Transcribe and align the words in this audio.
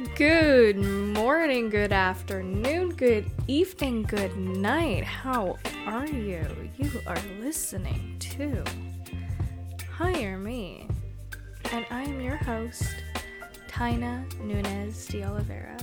Good 0.00 0.78
morning, 0.78 1.68
good 1.68 1.92
afternoon, 1.92 2.90
good 2.96 3.30
evening, 3.46 4.04
good 4.04 4.34
night. 4.34 5.04
How 5.04 5.58
are 5.84 6.06
you? 6.06 6.42
You 6.78 6.90
are 7.06 7.20
listening 7.38 8.16
to 8.20 8.64
Hire 9.92 10.38
Me, 10.38 10.88
and 11.72 11.84
I 11.90 12.04
am 12.04 12.18
your 12.18 12.36
host, 12.36 12.94
Tayna 13.68 14.24
Nunes 14.40 15.06
de 15.06 15.22
Oliveira, 15.22 15.76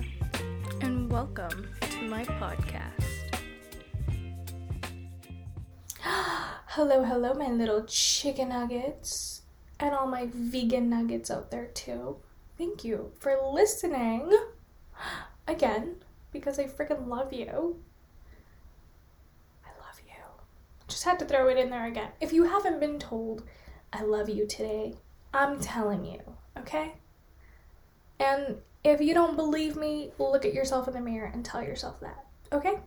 and 0.82 1.12
welcome 1.12 1.68
to 1.82 2.02
my 2.10 2.26
podcast. 2.26 3.04
hello, 6.02 7.04
hello, 7.04 7.36
my 7.36 7.50
little 7.50 7.84
chicken 7.86 8.50
nuggets, 8.50 9.44
and 9.80 9.94
all 9.94 10.08
my 10.08 10.28
vegan 10.34 10.90
nuggets 10.90 11.30
out 11.30 11.52
there, 11.52 11.68
too. 11.68 12.18
Thank 12.58 12.84
you 12.84 13.12
for 13.20 13.38
listening 13.52 14.32
again 15.48 15.98
because 16.32 16.58
I 16.58 16.66
freaking 16.66 17.08
love 17.08 17.32
you. 17.32 17.78
I 19.64 19.70
love 19.80 20.02
you. 20.08 20.24
Just 20.88 21.04
had 21.04 21.20
to 21.20 21.26
throw 21.26 21.50
it 21.50 21.58
in 21.58 21.70
there 21.70 21.86
again. 21.86 22.10
If 22.20 22.34
you 22.34 22.46
haven't 22.46 22.80
been 22.80 22.98
told 22.98 23.44
I 23.94 24.02
love 24.04 24.28
you 24.28 24.48
today, 24.48 24.96
I'm 25.34 25.60
telling 25.60 26.04
you, 26.04 26.20
okay? 26.58 26.94
And 28.20 28.58
if 28.84 29.02
you 29.02 29.14
don't 29.14 29.36
believe 29.36 29.76
me, 29.76 30.12
look 30.18 30.46
at 30.46 30.54
yourself 30.54 30.88
in 30.88 30.94
the 30.96 31.02
mirror 31.02 31.30
and 31.32 31.46
tell 31.46 31.62
yourself 31.62 32.00
that, 32.00 32.26
okay? 32.52 32.80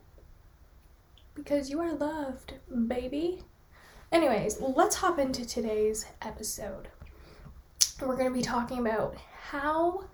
Because 1.35 1.71
you 1.71 1.81
are 1.81 1.93
loved, 1.93 2.55
baby. 2.89 3.43
Anyways, 4.11 4.61
let's 4.61 4.97
hop 4.97 5.21
into 5.21 5.47
today's 5.47 6.07
episode. 6.21 6.89
We're 8.03 8.17
going 8.17 8.31
to 8.31 8.37
be 8.37 8.43
talking 8.43 8.79
about 8.79 9.17
how 9.43 10.05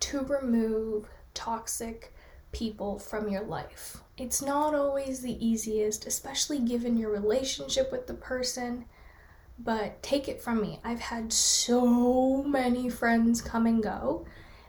to 0.00 0.20
remove 0.24 1.08
toxic 1.32 2.12
people 2.52 2.98
from 2.98 3.28
your 3.28 3.42
life. 3.42 4.02
It's 4.18 4.42
not 4.42 4.74
always 4.74 5.22
the 5.22 5.44
easiest, 5.44 6.06
especially 6.06 6.58
given 6.58 6.98
your 6.98 7.10
relationship 7.10 7.90
with 7.90 8.06
the 8.06 8.14
person. 8.14 8.84
But 9.58 10.02
take 10.02 10.28
it 10.28 10.42
from 10.42 10.60
me, 10.60 10.78
I've 10.84 11.00
had 11.00 11.32
so 11.32 12.42
many 12.42 12.90
friends 12.90 13.40
come 13.40 13.66
and 13.66 13.82
go. 13.82 14.26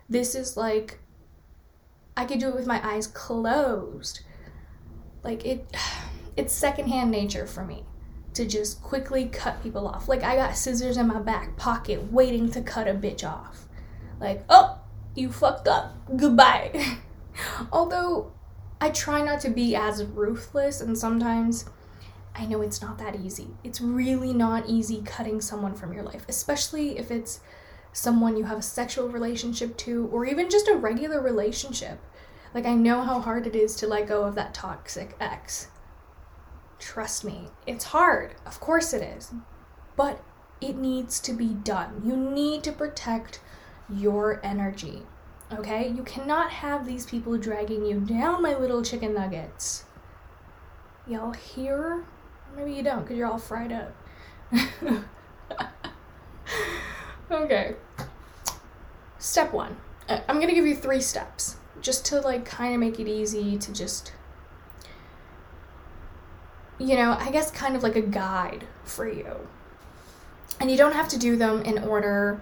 This 0.08 0.34
is 0.34 0.56
like, 0.56 1.00
I 2.16 2.26
could 2.26 2.40
do 2.40 2.48
it 2.50 2.56
with 2.56 2.68
my 2.68 2.86
eyes 2.88 3.08
closed. 3.08 4.22
Like, 5.22 5.46
it, 5.46 5.76
it's 6.38 6.54
secondhand 6.54 7.12
nature 7.12 7.46
for 7.46 7.66
me 7.66 7.84
to 8.34 8.46
just 8.46 8.82
quickly 8.82 9.26
cut 9.26 9.62
people 9.62 9.88
off. 9.88 10.08
Like, 10.08 10.24
I 10.24 10.36
got 10.36 10.58
scissors 10.58 10.98
in 10.98 11.08
my 11.08 11.20
back 11.20 11.56
pocket 11.58 12.12
waiting 12.12 12.50
to 12.52 12.62
cut 12.62 12.88
a 12.88 12.94
bitch 12.94 13.24
off 13.24 13.64
like, 14.24 14.44
oh, 14.50 14.80
you 15.16 15.32
fucked 15.32 15.68
up. 15.68 15.96
Goodbye. 16.16 16.98
Although 17.72 18.32
I 18.80 18.90
try 18.90 19.22
not 19.22 19.42
to 19.42 19.50
be 19.50 19.76
as 19.76 20.04
ruthless, 20.06 20.82
and 20.82 20.98
sometimes 20.98 21.66
I 22.34 22.46
know 22.46 22.62
it's 22.62 22.82
not 22.82 22.98
that 23.00 23.18
easy. 23.18 23.50
It's 23.64 23.82
really 23.82 24.34
not 24.34 24.70
easy 24.70 25.02
cutting 25.06 25.42
someone 25.42 25.76
from 25.76 25.94
your 25.94 26.04
life, 26.04 26.26
especially 26.28 26.98
if 26.98 27.12
it's 27.12 27.42
someone 27.92 28.38
you 28.38 28.46
have 28.46 28.60
a 28.60 28.64
sexual 28.64 29.10
relationship 29.10 29.78
to, 29.78 30.08
or 30.12 30.26
even 30.26 30.50
just 30.50 30.68
a 30.68 30.76
regular 30.76 31.22
relationship. 31.22 32.00
Like, 32.54 32.66
I 32.66 32.76
know 32.76 33.02
how 33.02 33.20
hard 33.20 33.46
it 33.46 33.56
is 33.56 33.76
to 33.78 33.88
let 33.88 34.08
go 34.08 34.24
of 34.24 34.36
that 34.36 34.54
toxic 34.54 35.16
ex. 35.20 35.68
Trust 36.84 37.24
me, 37.24 37.48
it's 37.66 37.86
hard. 37.86 38.36
Of 38.46 38.60
course 38.60 38.94
it 38.94 39.02
is. 39.02 39.32
But 39.96 40.22
it 40.60 40.76
needs 40.76 41.22
to 41.22 41.32
be 41.32 41.54
done. 41.54 42.02
You 42.06 42.18
need 42.18 42.62
to 42.66 42.74
protect 42.74 43.40
your 43.90 44.42
energy. 44.44 45.04
Okay? 45.52 45.88
You 45.88 46.04
cannot 46.04 46.52
have 46.52 46.86
these 46.86 47.06
people 47.06 47.38
dragging 47.38 47.86
you 47.86 48.02
down, 48.02 48.44
my 48.44 48.54
little 48.56 48.84
chicken 48.84 49.14
nuggets. 49.14 49.86
Y'all 51.08 51.32
hear? 51.32 52.04
Maybe 52.56 52.74
you 52.74 52.84
don't 52.84 53.04
because 53.04 53.18
you're 53.18 53.32
all 53.32 53.40
fried 53.40 53.72
up. 53.72 53.96
okay. 57.32 57.76
Step 59.20 59.54
one. 59.54 59.78
Uh, 60.10 60.20
I'm 60.28 60.36
going 60.36 60.50
to 60.50 60.54
give 60.54 60.68
you 60.68 60.76
three 60.76 61.02
steps 61.02 61.56
just 61.82 62.06
to 62.08 62.20
like 62.20 62.46
kind 62.46 62.74
of 62.74 62.82
make 62.82 63.00
it 63.00 63.08
easy 63.08 63.58
to 63.58 63.72
just 63.72 64.12
you 66.84 66.96
know, 66.98 67.16
I 67.18 67.32
guess 67.32 67.50
kind 67.50 67.76
of 67.76 67.84
like 67.84 67.96
a 67.96 68.02
guide 68.02 68.66
for 68.84 69.08
you. 69.08 69.48
And 70.60 70.70
you 70.70 70.78
don't 70.78 70.94
have 70.94 71.08
to 71.10 71.18
do 71.18 71.36
them 71.36 71.62
in 71.62 71.84
order 71.84 72.42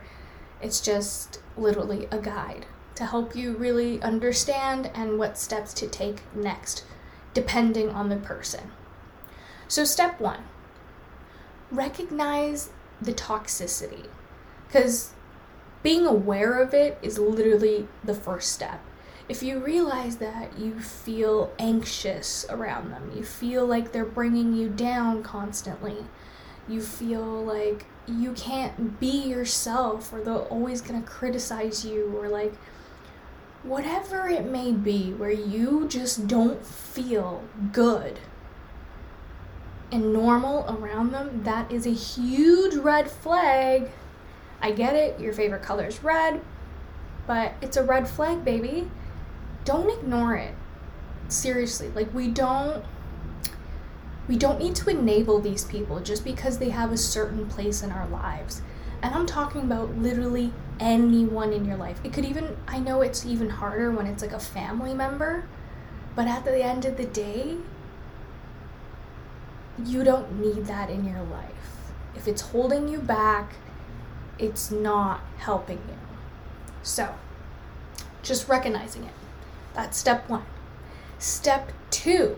it's 0.61 0.81
just 0.81 1.39
literally 1.57 2.07
a 2.11 2.19
guide 2.19 2.65
to 2.95 3.05
help 3.05 3.35
you 3.35 3.55
really 3.55 4.01
understand 4.01 4.91
and 4.93 5.17
what 5.17 5.37
steps 5.37 5.73
to 5.73 5.87
take 5.87 6.21
next, 6.35 6.83
depending 7.33 7.89
on 7.89 8.09
the 8.09 8.17
person. 8.17 8.71
So, 9.67 9.83
step 9.83 10.19
one 10.19 10.43
recognize 11.71 12.69
the 13.01 13.13
toxicity 13.13 14.07
because 14.67 15.13
being 15.83 16.05
aware 16.05 16.59
of 16.61 16.73
it 16.73 16.99
is 17.01 17.17
literally 17.17 17.87
the 18.03 18.13
first 18.13 18.51
step. 18.51 18.81
If 19.31 19.41
you 19.41 19.59
realize 19.59 20.17
that 20.17 20.59
you 20.59 20.77
feel 20.77 21.53
anxious 21.57 22.45
around 22.49 22.91
them, 22.91 23.13
you 23.15 23.23
feel 23.23 23.65
like 23.65 23.93
they're 23.93 24.03
bringing 24.03 24.53
you 24.53 24.67
down 24.67 25.23
constantly, 25.23 26.03
you 26.67 26.81
feel 26.81 27.41
like 27.41 27.85
you 28.05 28.33
can't 28.33 28.99
be 28.99 29.29
yourself 29.29 30.11
or 30.11 30.19
they're 30.19 30.35
always 30.35 30.81
going 30.81 31.01
to 31.01 31.09
criticize 31.09 31.85
you 31.85 32.13
or 32.13 32.27
like 32.27 32.53
whatever 33.63 34.27
it 34.27 34.43
may 34.47 34.73
be 34.73 35.13
where 35.13 35.31
you 35.31 35.87
just 35.87 36.27
don't 36.27 36.65
feel 36.65 37.41
good 37.71 38.19
and 39.93 40.11
normal 40.11 40.65
around 40.67 41.13
them, 41.13 41.43
that 41.45 41.71
is 41.71 41.85
a 41.85 41.93
huge 41.93 42.75
red 42.75 43.09
flag. 43.09 43.89
I 44.61 44.73
get 44.73 44.93
it, 44.93 45.21
your 45.21 45.31
favorite 45.31 45.63
color 45.63 45.85
is 45.85 46.03
red, 46.03 46.41
but 47.25 47.53
it's 47.61 47.77
a 47.77 47.83
red 47.83 48.09
flag, 48.09 48.43
baby. 48.43 48.91
Don't 49.65 49.89
ignore 49.89 50.35
it. 50.35 50.55
Seriously, 51.27 51.89
like 51.89 52.13
we 52.13 52.27
don't 52.27 52.83
we 54.27 54.37
don't 54.37 54.59
need 54.59 54.75
to 54.75 54.89
enable 54.89 55.39
these 55.39 55.65
people 55.65 55.99
just 55.99 56.23
because 56.23 56.57
they 56.57 56.69
have 56.69 56.91
a 56.91 56.97
certain 56.97 57.47
place 57.47 57.83
in 57.83 57.91
our 57.91 58.07
lives. 58.07 58.61
And 59.01 59.13
I'm 59.15 59.25
talking 59.25 59.61
about 59.61 59.97
literally 59.97 60.53
anyone 60.79 61.51
in 61.51 61.65
your 61.65 61.75
life. 61.75 61.99
It 62.03 62.13
could 62.13 62.23
even, 62.23 62.55
I 62.67 62.79
know 62.79 63.01
it's 63.01 63.25
even 63.25 63.49
harder 63.49 63.91
when 63.91 64.05
it's 64.05 64.21
like 64.21 64.31
a 64.31 64.39
family 64.39 64.93
member, 64.93 65.45
but 66.15 66.27
at 66.27 66.45
the 66.45 66.63
end 66.63 66.85
of 66.85 66.97
the 66.97 67.05
day, 67.05 67.57
you 69.83 70.03
don't 70.03 70.39
need 70.39 70.65
that 70.67 70.89
in 70.89 71.05
your 71.05 71.23
life. 71.23 71.51
If 72.15 72.27
it's 72.27 72.41
holding 72.41 72.87
you 72.87 72.99
back, 72.99 73.55
it's 74.37 74.69
not 74.69 75.21
helping 75.39 75.77
you. 75.77 75.97
So, 76.83 77.15
just 78.21 78.47
recognizing 78.47 79.03
it. 79.03 79.20
That's 79.73 79.97
step 79.97 80.29
one. 80.29 80.45
Step 81.19 81.71
two 81.89 82.37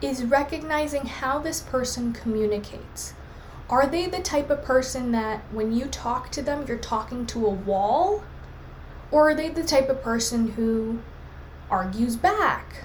is 0.00 0.24
recognizing 0.24 1.06
how 1.06 1.38
this 1.38 1.60
person 1.60 2.12
communicates. 2.12 3.14
Are 3.68 3.86
they 3.86 4.06
the 4.06 4.20
type 4.20 4.48
of 4.48 4.64
person 4.64 5.12
that 5.12 5.42
when 5.52 5.72
you 5.72 5.86
talk 5.86 6.30
to 6.32 6.42
them, 6.42 6.64
you're 6.66 6.78
talking 6.78 7.26
to 7.26 7.46
a 7.46 7.50
wall? 7.50 8.22
Or 9.10 9.30
are 9.30 9.34
they 9.34 9.48
the 9.48 9.64
type 9.64 9.88
of 9.88 10.02
person 10.02 10.52
who 10.52 11.00
argues 11.70 12.16
back? 12.16 12.84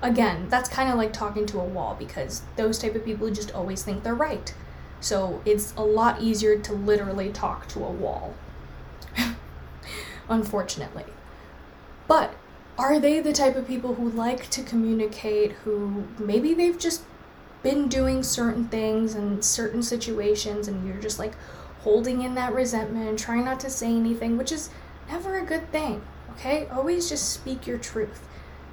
Again, 0.00 0.48
that's 0.48 0.68
kind 0.68 0.90
of 0.90 0.96
like 0.96 1.12
talking 1.12 1.46
to 1.46 1.60
a 1.60 1.64
wall 1.64 1.96
because 1.98 2.42
those 2.56 2.78
type 2.78 2.94
of 2.94 3.04
people 3.04 3.30
just 3.30 3.52
always 3.52 3.82
think 3.82 4.02
they're 4.02 4.14
right. 4.14 4.54
So 5.00 5.42
it's 5.44 5.74
a 5.76 5.84
lot 5.84 6.22
easier 6.22 6.58
to 6.58 6.72
literally 6.72 7.30
talk 7.30 7.68
to 7.68 7.84
a 7.84 7.90
wall. 7.90 8.34
Unfortunately. 10.28 11.04
But 12.06 12.34
are 12.76 12.98
they 12.98 13.20
the 13.20 13.32
type 13.32 13.56
of 13.56 13.66
people 13.66 13.94
who 13.94 14.10
like 14.10 14.50
to 14.50 14.62
communicate, 14.62 15.52
who 15.52 16.04
maybe 16.18 16.54
they've 16.54 16.78
just 16.78 17.02
been 17.62 17.88
doing 17.88 18.22
certain 18.22 18.68
things 18.68 19.14
in 19.14 19.40
certain 19.40 19.82
situations 19.82 20.68
and 20.68 20.86
you're 20.86 21.00
just 21.00 21.18
like 21.18 21.34
holding 21.80 22.22
in 22.22 22.34
that 22.34 22.52
resentment 22.52 23.08
and 23.08 23.18
trying 23.18 23.44
not 23.44 23.60
to 23.60 23.70
say 23.70 23.88
anything, 23.88 24.36
which 24.36 24.52
is 24.52 24.70
never 25.08 25.38
a 25.38 25.44
good 25.44 25.70
thing, 25.70 26.02
okay? 26.32 26.66
Always 26.68 27.08
just 27.08 27.32
speak 27.32 27.66
your 27.66 27.78
truth 27.78 28.26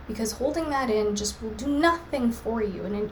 because 0.07 0.33
holding 0.33 0.69
that 0.69 0.89
in 0.89 1.15
just 1.15 1.41
will 1.41 1.51
do 1.51 1.67
nothing 1.67 2.31
for 2.31 2.61
you 2.61 2.83
and 2.83 3.11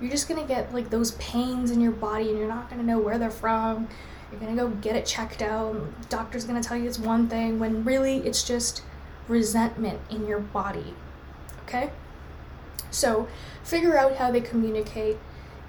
you're 0.00 0.10
just 0.10 0.28
gonna 0.28 0.46
get 0.46 0.74
like 0.74 0.90
those 0.90 1.12
pains 1.12 1.70
in 1.70 1.80
your 1.80 1.92
body 1.92 2.28
and 2.28 2.38
you're 2.38 2.48
not 2.48 2.68
gonna 2.68 2.82
know 2.82 2.98
where 2.98 3.18
they're 3.18 3.30
from. 3.30 3.88
You're 4.30 4.40
gonna 4.40 4.56
go 4.56 4.68
get 4.68 4.96
it 4.96 5.06
checked 5.06 5.40
out. 5.40 5.76
doctor's 6.08 6.44
gonna 6.44 6.62
tell 6.62 6.76
you 6.76 6.88
it's 6.88 6.98
one 6.98 7.28
thing 7.28 7.58
when 7.58 7.84
really 7.84 8.18
it's 8.18 8.42
just 8.42 8.82
resentment 9.28 10.00
in 10.10 10.26
your 10.26 10.40
body. 10.40 10.94
Okay? 11.64 11.90
So 12.90 13.28
figure 13.62 13.98
out 13.98 14.16
how 14.16 14.30
they 14.30 14.40
communicate 14.40 15.18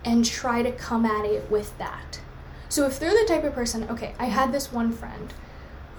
and 0.06 0.24
try 0.24 0.62
to 0.62 0.72
come 0.72 1.06
at 1.06 1.26
it 1.26 1.50
with 1.50 1.78
that. 1.78 2.22
So 2.70 2.86
if 2.86 3.00
they're 3.00 3.12
the 3.12 3.26
type 3.28 3.44
of 3.44 3.54
person, 3.54 3.90
okay, 3.90 4.14
I 4.20 4.26
had 4.26 4.52
this 4.52 4.72
one 4.72 4.92
friend 4.92 5.34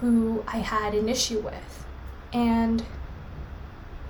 who 0.00 0.44
I 0.46 0.58
had 0.58 0.94
an 0.94 1.08
issue 1.08 1.40
with. 1.40 1.84
And 2.32 2.84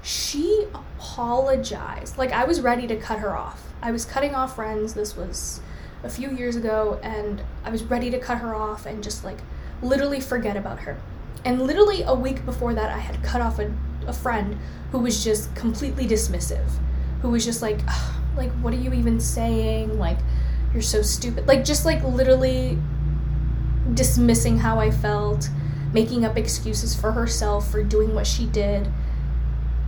she 0.02 0.66
apologized. 0.74 2.18
Like, 2.18 2.32
I 2.32 2.44
was 2.44 2.60
ready 2.60 2.86
to 2.86 2.96
cut 2.96 3.20
her 3.20 3.36
off. 3.36 3.72
I 3.82 3.90
was 3.90 4.04
cutting 4.04 4.34
off 4.34 4.56
friends. 4.56 4.94
This 4.94 5.16
was 5.16 5.60
a 6.02 6.08
few 6.08 6.30
years 6.30 6.56
ago, 6.56 7.00
and 7.02 7.42
I 7.64 7.70
was 7.70 7.84
ready 7.84 8.10
to 8.10 8.18
cut 8.18 8.38
her 8.38 8.54
off 8.54 8.86
and 8.86 9.02
just 9.02 9.24
like 9.24 9.38
literally 9.82 10.20
forget 10.20 10.56
about 10.56 10.80
her. 10.80 10.98
And 11.44 11.66
literally 11.66 12.02
a 12.02 12.14
week 12.14 12.44
before 12.44 12.74
that, 12.74 12.90
I 12.90 12.98
had 12.98 13.22
cut 13.22 13.40
off 13.40 13.58
a, 13.58 13.72
a 14.06 14.12
friend 14.12 14.58
who 14.90 14.98
was 14.98 15.22
just 15.22 15.54
completely 15.54 16.06
dismissive, 16.06 16.68
who 17.22 17.30
was 17.30 17.44
just 17.44 17.62
like, 17.62 17.80
like, 18.36 18.50
what 18.60 18.72
are 18.72 18.78
you 18.78 18.92
even 18.92 19.20
saying? 19.20 19.98
Like, 19.98 20.18
you're 20.72 20.82
so 20.82 21.02
stupid. 21.02 21.46
Like, 21.46 21.64
just 21.64 21.84
like 21.84 22.02
literally 22.02 22.78
dismissing 23.94 24.58
how 24.58 24.78
I 24.78 24.90
felt, 24.90 25.48
making 25.92 26.24
up 26.24 26.36
excuses 26.36 26.94
for 26.94 27.12
herself 27.12 27.70
for 27.70 27.82
doing 27.82 28.14
what 28.14 28.26
she 28.26 28.46
did. 28.46 28.88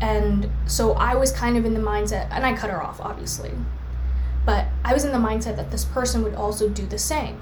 And 0.01 0.49
so 0.67 0.93
I 0.93 1.15
was 1.15 1.31
kind 1.31 1.57
of 1.57 1.65
in 1.67 1.75
the 1.75 1.81
mindset, 1.81 2.29
and 2.31 2.47
I 2.47 2.57
cut 2.57 2.71
her 2.71 2.83
off, 2.83 3.01
obviously. 3.01 3.53
But 4.47 4.69
I 4.85 4.95
was 4.95 5.05
in 5.05 5.13
the 5.13 5.19
mindset 5.19 5.57
that 5.57 5.71
this 5.71 5.85
person 5.85 6.23
would 6.23 6.35
also 6.35 6.69
do 6.69 6.87
the 6.87 6.99
same. 6.99 7.39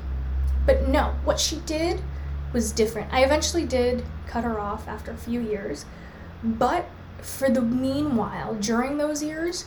But 0.66 0.88
no, 0.88 1.14
what 1.24 1.38
she 1.38 1.56
did 1.60 2.02
was 2.52 2.72
different. 2.72 3.12
I 3.12 3.24
eventually 3.24 3.64
did 3.64 4.04
cut 4.26 4.44
her 4.44 4.58
off 4.58 4.88
after 4.88 5.10
a 5.10 5.16
few 5.16 5.40
years, 5.40 5.84
but 6.42 6.88
for 7.20 7.50
the 7.50 7.60
meanwhile, 7.60 8.54
during 8.54 8.98
those 8.98 9.22
years, 9.22 9.66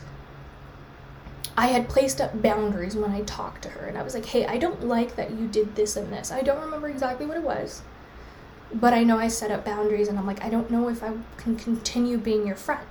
I 1.57 1.67
had 1.67 1.89
placed 1.89 2.21
up 2.21 2.41
boundaries 2.41 2.95
when 2.95 3.11
I 3.11 3.21
talked 3.21 3.63
to 3.63 3.69
her, 3.69 3.85
and 3.85 3.97
I 3.97 4.03
was 4.03 4.13
like, 4.13 4.25
hey, 4.25 4.45
I 4.45 4.57
don't 4.57 4.87
like 4.87 5.15
that 5.15 5.31
you 5.31 5.47
did 5.47 5.75
this 5.75 5.97
and 5.97 6.11
this. 6.11 6.31
I 6.31 6.41
don't 6.41 6.61
remember 6.61 6.87
exactly 6.87 7.25
what 7.25 7.37
it 7.37 7.43
was, 7.43 7.81
but 8.73 8.93
I 8.93 9.03
know 9.03 9.19
I 9.19 9.27
set 9.27 9.51
up 9.51 9.65
boundaries, 9.65 10.07
and 10.07 10.17
I'm 10.17 10.25
like, 10.25 10.43
I 10.43 10.49
don't 10.49 10.71
know 10.71 10.87
if 10.87 11.03
I 11.03 11.11
can 11.37 11.57
continue 11.57 12.17
being 12.17 12.47
your 12.47 12.55
friend. 12.55 12.87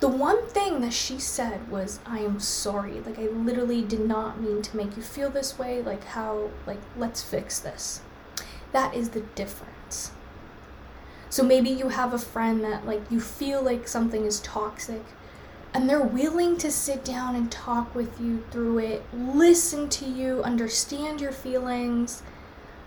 The 0.00 0.08
one 0.08 0.46
thing 0.48 0.80
that 0.80 0.92
she 0.92 1.18
said 1.18 1.70
was, 1.70 2.00
I 2.04 2.18
am 2.18 2.40
sorry. 2.40 3.00
Like, 3.00 3.18
I 3.18 3.28
literally 3.28 3.82
did 3.82 4.00
not 4.00 4.40
mean 4.40 4.60
to 4.62 4.76
make 4.76 4.96
you 4.96 5.02
feel 5.02 5.30
this 5.30 5.58
way. 5.58 5.80
Like, 5.80 6.04
how, 6.04 6.50
like, 6.66 6.80
let's 6.96 7.22
fix 7.22 7.60
this. 7.60 8.00
That 8.72 8.94
is 8.94 9.10
the 9.10 9.20
difference. 9.20 10.12
So 11.28 11.42
maybe 11.42 11.70
you 11.70 11.88
have 11.88 12.12
a 12.12 12.18
friend 12.18 12.62
that, 12.64 12.86
like, 12.86 13.10
you 13.10 13.20
feel 13.20 13.62
like 13.62 13.88
something 13.88 14.26
is 14.26 14.40
toxic 14.40 15.02
and 15.74 15.88
they're 15.88 16.00
willing 16.00 16.58
to 16.58 16.70
sit 16.70 17.04
down 17.04 17.34
and 17.34 17.50
talk 17.50 17.94
with 17.94 18.20
you 18.20 18.44
through 18.50 18.78
it, 18.78 19.02
listen 19.14 19.88
to 19.88 20.04
you, 20.04 20.42
understand 20.42 21.20
your 21.20 21.32
feelings. 21.32 22.22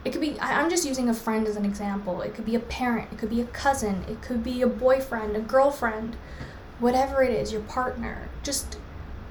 It 0.04 0.12
could 0.12 0.22
be, 0.22 0.40
I'm 0.40 0.70
just 0.70 0.86
using 0.86 1.10
a 1.10 1.14
friend 1.14 1.48
as 1.48 1.56
an 1.56 1.66
example. 1.66 2.22
It 2.22 2.36
could 2.36 2.46
be 2.46 2.54
a 2.54 2.60
parent, 2.60 3.12
it 3.12 3.18
could 3.18 3.32
be 3.32 3.42
a 3.42 3.46
cousin, 3.46 4.06
it 4.08 4.22
could 4.22 4.44
be 4.44 4.62
a 4.62 4.68
boyfriend, 4.68 5.36
a 5.36 5.40
girlfriend, 5.40 6.16
whatever 6.80 7.24
it 7.24 7.32
is, 7.32 7.52
your 7.52 7.62
partner, 7.62 8.30
just 8.44 8.78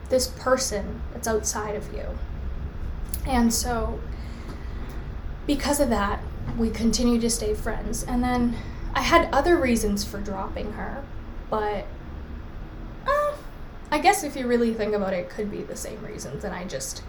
this 0.08 0.26
person 0.26 1.02
that's 1.12 1.28
outside 1.28 1.76
of 1.76 1.92
you. 1.94 2.18
And 3.26 3.54
so, 3.54 4.00
because 5.46 5.78
of 5.78 5.90
that, 5.90 6.20
we 6.58 6.70
continue 6.70 7.20
to 7.20 7.30
stay 7.30 7.54
friends. 7.54 8.04
And 8.04 8.22
then 8.22 8.56
I 8.94 9.00
had 9.00 9.32
other 9.32 9.56
reasons 9.56 10.04
for 10.04 10.20
dropping 10.20 10.72
her, 10.72 11.04
but 11.50 11.86
uh, 13.06 13.32
I 13.90 13.98
guess 13.98 14.22
if 14.22 14.36
you 14.36 14.46
really 14.46 14.72
think 14.72 14.94
about 14.94 15.12
it, 15.12 15.18
it 15.18 15.30
could 15.30 15.50
be 15.50 15.62
the 15.62 15.76
same 15.76 16.02
reasons. 16.04 16.44
And 16.44 16.54
I 16.54 16.64
just, 16.64 17.02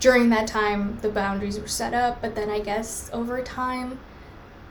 during 0.00 0.30
that 0.30 0.46
time, 0.46 0.98
the 1.02 1.08
boundaries 1.08 1.58
were 1.58 1.68
set 1.68 1.94
up, 1.94 2.22
but 2.22 2.34
then 2.34 2.50
I 2.50 2.60
guess 2.60 3.10
over 3.12 3.42
time, 3.42 3.98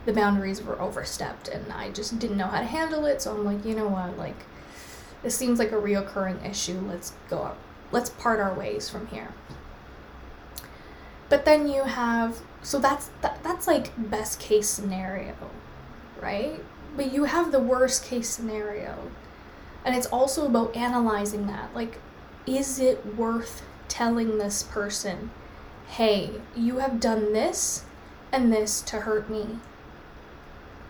the 0.04 0.12
boundaries 0.12 0.62
were 0.62 0.80
overstepped 0.80 1.48
and 1.48 1.72
I 1.72 1.90
just 1.90 2.18
didn't 2.18 2.36
know 2.36 2.48
how 2.48 2.58
to 2.58 2.66
handle 2.66 3.06
it. 3.06 3.22
So 3.22 3.34
I'm 3.34 3.44
like, 3.44 3.64
you 3.64 3.74
know 3.74 3.88
what, 3.88 4.18
like, 4.18 4.46
this 5.22 5.36
seems 5.36 5.58
like 5.58 5.70
a 5.70 5.76
reoccurring 5.76 6.44
issue. 6.48 6.80
Let's 6.88 7.12
go 7.30 7.38
up. 7.42 7.58
Let's 7.92 8.10
part 8.10 8.40
our 8.40 8.52
ways 8.52 8.88
from 8.88 9.06
here. 9.08 9.28
But 11.28 11.44
then 11.44 11.68
you 11.68 11.84
have, 11.84 12.40
so 12.62 12.78
that's 12.78 13.10
that, 13.20 13.42
that's 13.42 13.66
like 13.66 13.90
best 14.10 14.40
case 14.40 14.68
scenario, 14.68 15.34
right? 16.20 16.60
But 16.96 17.12
you 17.12 17.24
have 17.24 17.52
the 17.52 17.60
worst 17.60 18.04
case 18.04 18.28
scenario 18.28 19.10
and 19.84 19.96
it's 19.96 20.06
also 20.06 20.46
about 20.46 20.76
analyzing 20.76 21.46
that. 21.48 21.74
Like, 21.74 21.98
is 22.46 22.78
it 22.78 23.16
worth 23.16 23.62
telling 23.88 24.38
this 24.38 24.62
person, 24.62 25.30
hey, 25.88 26.30
you 26.56 26.78
have 26.78 27.00
done 27.00 27.32
this 27.32 27.84
and 28.30 28.52
this 28.52 28.80
to 28.82 29.00
hurt 29.00 29.28
me? 29.28 29.58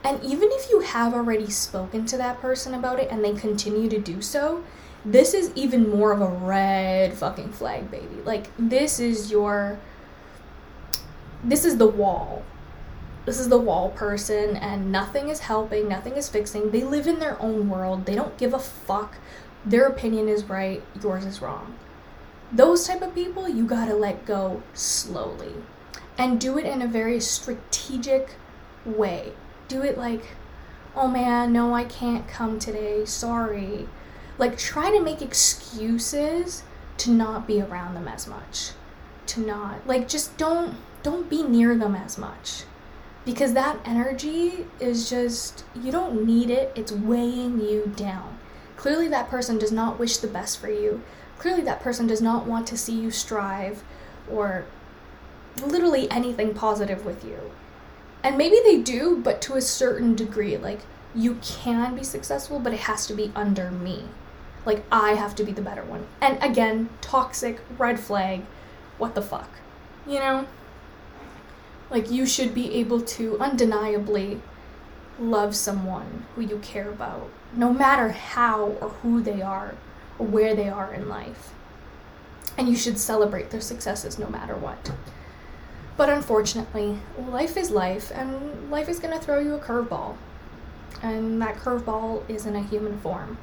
And 0.04 0.22
even 0.22 0.48
if 0.52 0.68
you 0.68 0.80
have 0.80 1.14
already 1.14 1.48
spoken 1.50 2.06
to 2.06 2.16
that 2.16 2.40
person 2.40 2.74
about 2.74 2.98
it 2.98 3.10
and 3.10 3.24
they 3.24 3.34
continue 3.34 3.88
to 3.88 3.98
do 3.98 4.20
so, 4.20 4.64
this 5.04 5.32
is 5.32 5.52
even 5.54 5.88
more 5.88 6.12
of 6.12 6.20
a 6.20 6.26
red 6.26 7.14
fucking 7.14 7.52
flag, 7.52 7.90
baby. 7.90 8.20
Like, 8.24 8.48
this 8.58 9.00
is 9.00 9.30
your. 9.30 9.78
This 11.42 11.64
is 11.64 11.76
the 11.76 11.86
wall 11.86 12.42
this 13.24 13.38
is 13.38 13.48
the 13.48 13.58
wall 13.58 13.90
person 13.90 14.56
and 14.56 14.90
nothing 14.90 15.28
is 15.28 15.40
helping, 15.40 15.88
nothing 15.88 16.16
is 16.16 16.28
fixing. 16.28 16.70
They 16.70 16.82
live 16.82 17.06
in 17.06 17.20
their 17.20 17.40
own 17.40 17.68
world. 17.68 18.04
They 18.04 18.16
don't 18.16 18.36
give 18.36 18.52
a 18.52 18.58
fuck. 18.58 19.16
Their 19.64 19.86
opinion 19.86 20.28
is 20.28 20.44
right, 20.44 20.82
yours 21.00 21.24
is 21.24 21.40
wrong. 21.40 21.76
Those 22.50 22.86
type 22.86 23.00
of 23.00 23.14
people 23.14 23.48
you 23.48 23.64
got 23.64 23.86
to 23.86 23.94
let 23.94 24.26
go 24.26 24.62
slowly 24.74 25.54
and 26.18 26.40
do 26.40 26.58
it 26.58 26.66
in 26.66 26.82
a 26.82 26.88
very 26.88 27.20
strategic 27.20 28.34
way. 28.84 29.32
Do 29.68 29.82
it 29.82 29.96
like, 29.96 30.36
"Oh 30.96 31.06
man, 31.06 31.52
no, 31.52 31.74
I 31.74 31.84
can't 31.84 32.26
come 32.26 32.58
today. 32.58 33.04
Sorry." 33.04 33.88
Like 34.36 34.58
try 34.58 34.90
to 34.90 35.00
make 35.00 35.22
excuses 35.22 36.64
to 36.98 37.10
not 37.10 37.46
be 37.46 37.62
around 37.62 37.94
them 37.94 38.08
as 38.08 38.26
much. 38.26 38.72
To 39.26 39.40
not 39.40 39.86
like 39.86 40.08
just 40.08 40.36
don't 40.36 40.76
don't 41.02 41.28
be 41.28 41.42
near 41.42 41.76
them 41.76 41.94
as 41.94 42.18
much 42.18 42.64
because 43.24 43.52
that 43.52 43.78
energy 43.84 44.66
is 44.80 45.08
just, 45.08 45.64
you 45.74 45.92
don't 45.92 46.24
need 46.26 46.50
it, 46.50 46.72
it's 46.74 46.92
weighing 46.92 47.60
you 47.60 47.92
down. 47.96 48.38
Clearly, 48.76 49.08
that 49.08 49.28
person 49.28 49.58
does 49.58 49.70
not 49.70 49.98
wish 49.98 50.16
the 50.16 50.26
best 50.26 50.58
for 50.58 50.68
you. 50.68 51.02
Clearly, 51.38 51.62
that 51.62 51.80
person 51.80 52.06
does 52.06 52.20
not 52.20 52.46
want 52.46 52.66
to 52.68 52.76
see 52.76 52.98
you 52.98 53.10
strive 53.10 53.84
or 54.28 54.64
literally 55.64 56.10
anything 56.10 56.52
positive 56.52 57.04
with 57.04 57.24
you. 57.24 57.52
And 58.24 58.36
maybe 58.36 58.58
they 58.64 58.80
do, 58.80 59.20
but 59.22 59.40
to 59.42 59.54
a 59.54 59.60
certain 59.60 60.14
degree. 60.14 60.56
Like, 60.56 60.80
you 61.14 61.38
can 61.42 61.94
be 61.94 62.02
successful, 62.02 62.58
but 62.58 62.72
it 62.72 62.80
has 62.80 63.06
to 63.06 63.14
be 63.14 63.30
under 63.36 63.70
me. 63.70 64.04
Like, 64.64 64.84
I 64.90 65.12
have 65.12 65.34
to 65.36 65.44
be 65.44 65.52
the 65.52 65.62
better 65.62 65.84
one. 65.84 66.06
And 66.20 66.42
again, 66.42 66.88
toxic, 67.00 67.60
red 67.78 68.00
flag, 68.00 68.42
what 68.98 69.14
the 69.14 69.22
fuck? 69.22 69.50
You 70.06 70.18
know? 70.18 70.46
Like, 71.92 72.10
you 72.10 72.26
should 72.26 72.54
be 72.54 72.74
able 72.76 73.02
to 73.02 73.38
undeniably 73.38 74.40
love 75.20 75.54
someone 75.54 76.24
who 76.34 76.40
you 76.40 76.58
care 76.58 76.88
about, 76.88 77.28
no 77.54 77.72
matter 77.72 78.08
how 78.08 78.78
or 78.80 78.88
who 78.88 79.22
they 79.22 79.42
are 79.42 79.74
or 80.18 80.26
where 80.26 80.54
they 80.54 80.70
are 80.70 80.92
in 80.92 81.06
life. 81.06 81.52
And 82.56 82.66
you 82.66 82.76
should 82.76 82.98
celebrate 82.98 83.50
their 83.50 83.60
successes 83.60 84.18
no 84.18 84.28
matter 84.28 84.56
what. 84.56 84.92
But 85.98 86.08
unfortunately, 86.08 86.98
life 87.18 87.58
is 87.58 87.70
life, 87.70 88.10
and 88.14 88.70
life 88.70 88.88
is 88.88 88.98
going 88.98 89.12
to 89.12 89.22
throw 89.22 89.38
you 89.38 89.54
a 89.54 89.58
curveball. 89.58 90.16
And 91.02 91.42
that 91.42 91.56
curveball 91.56 92.28
is 92.28 92.46
in 92.46 92.56
a 92.56 92.62
human 92.62 92.98
form, 93.00 93.36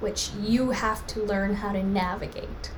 which 0.00 0.30
you 0.40 0.70
have 0.70 1.06
to 1.08 1.22
learn 1.22 1.54
how 1.56 1.72
to 1.72 1.82
navigate. 1.82 2.72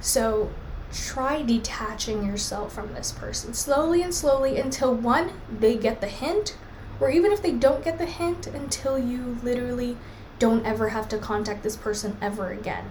So, 0.00 0.50
try 0.92 1.42
detaching 1.42 2.24
yourself 2.24 2.74
from 2.74 2.94
this 2.94 3.12
person 3.12 3.54
slowly 3.54 4.02
and 4.02 4.14
slowly 4.14 4.58
until 4.58 4.94
one, 4.94 5.32
they 5.50 5.76
get 5.76 6.00
the 6.00 6.08
hint, 6.08 6.56
or 7.00 7.10
even 7.10 7.32
if 7.32 7.42
they 7.42 7.52
don't 7.52 7.84
get 7.84 7.98
the 7.98 8.06
hint, 8.06 8.46
until 8.46 8.98
you 8.98 9.38
literally 9.42 9.96
don't 10.38 10.64
ever 10.64 10.90
have 10.90 11.08
to 11.08 11.18
contact 11.18 11.62
this 11.62 11.76
person 11.76 12.16
ever 12.20 12.50
again. 12.50 12.90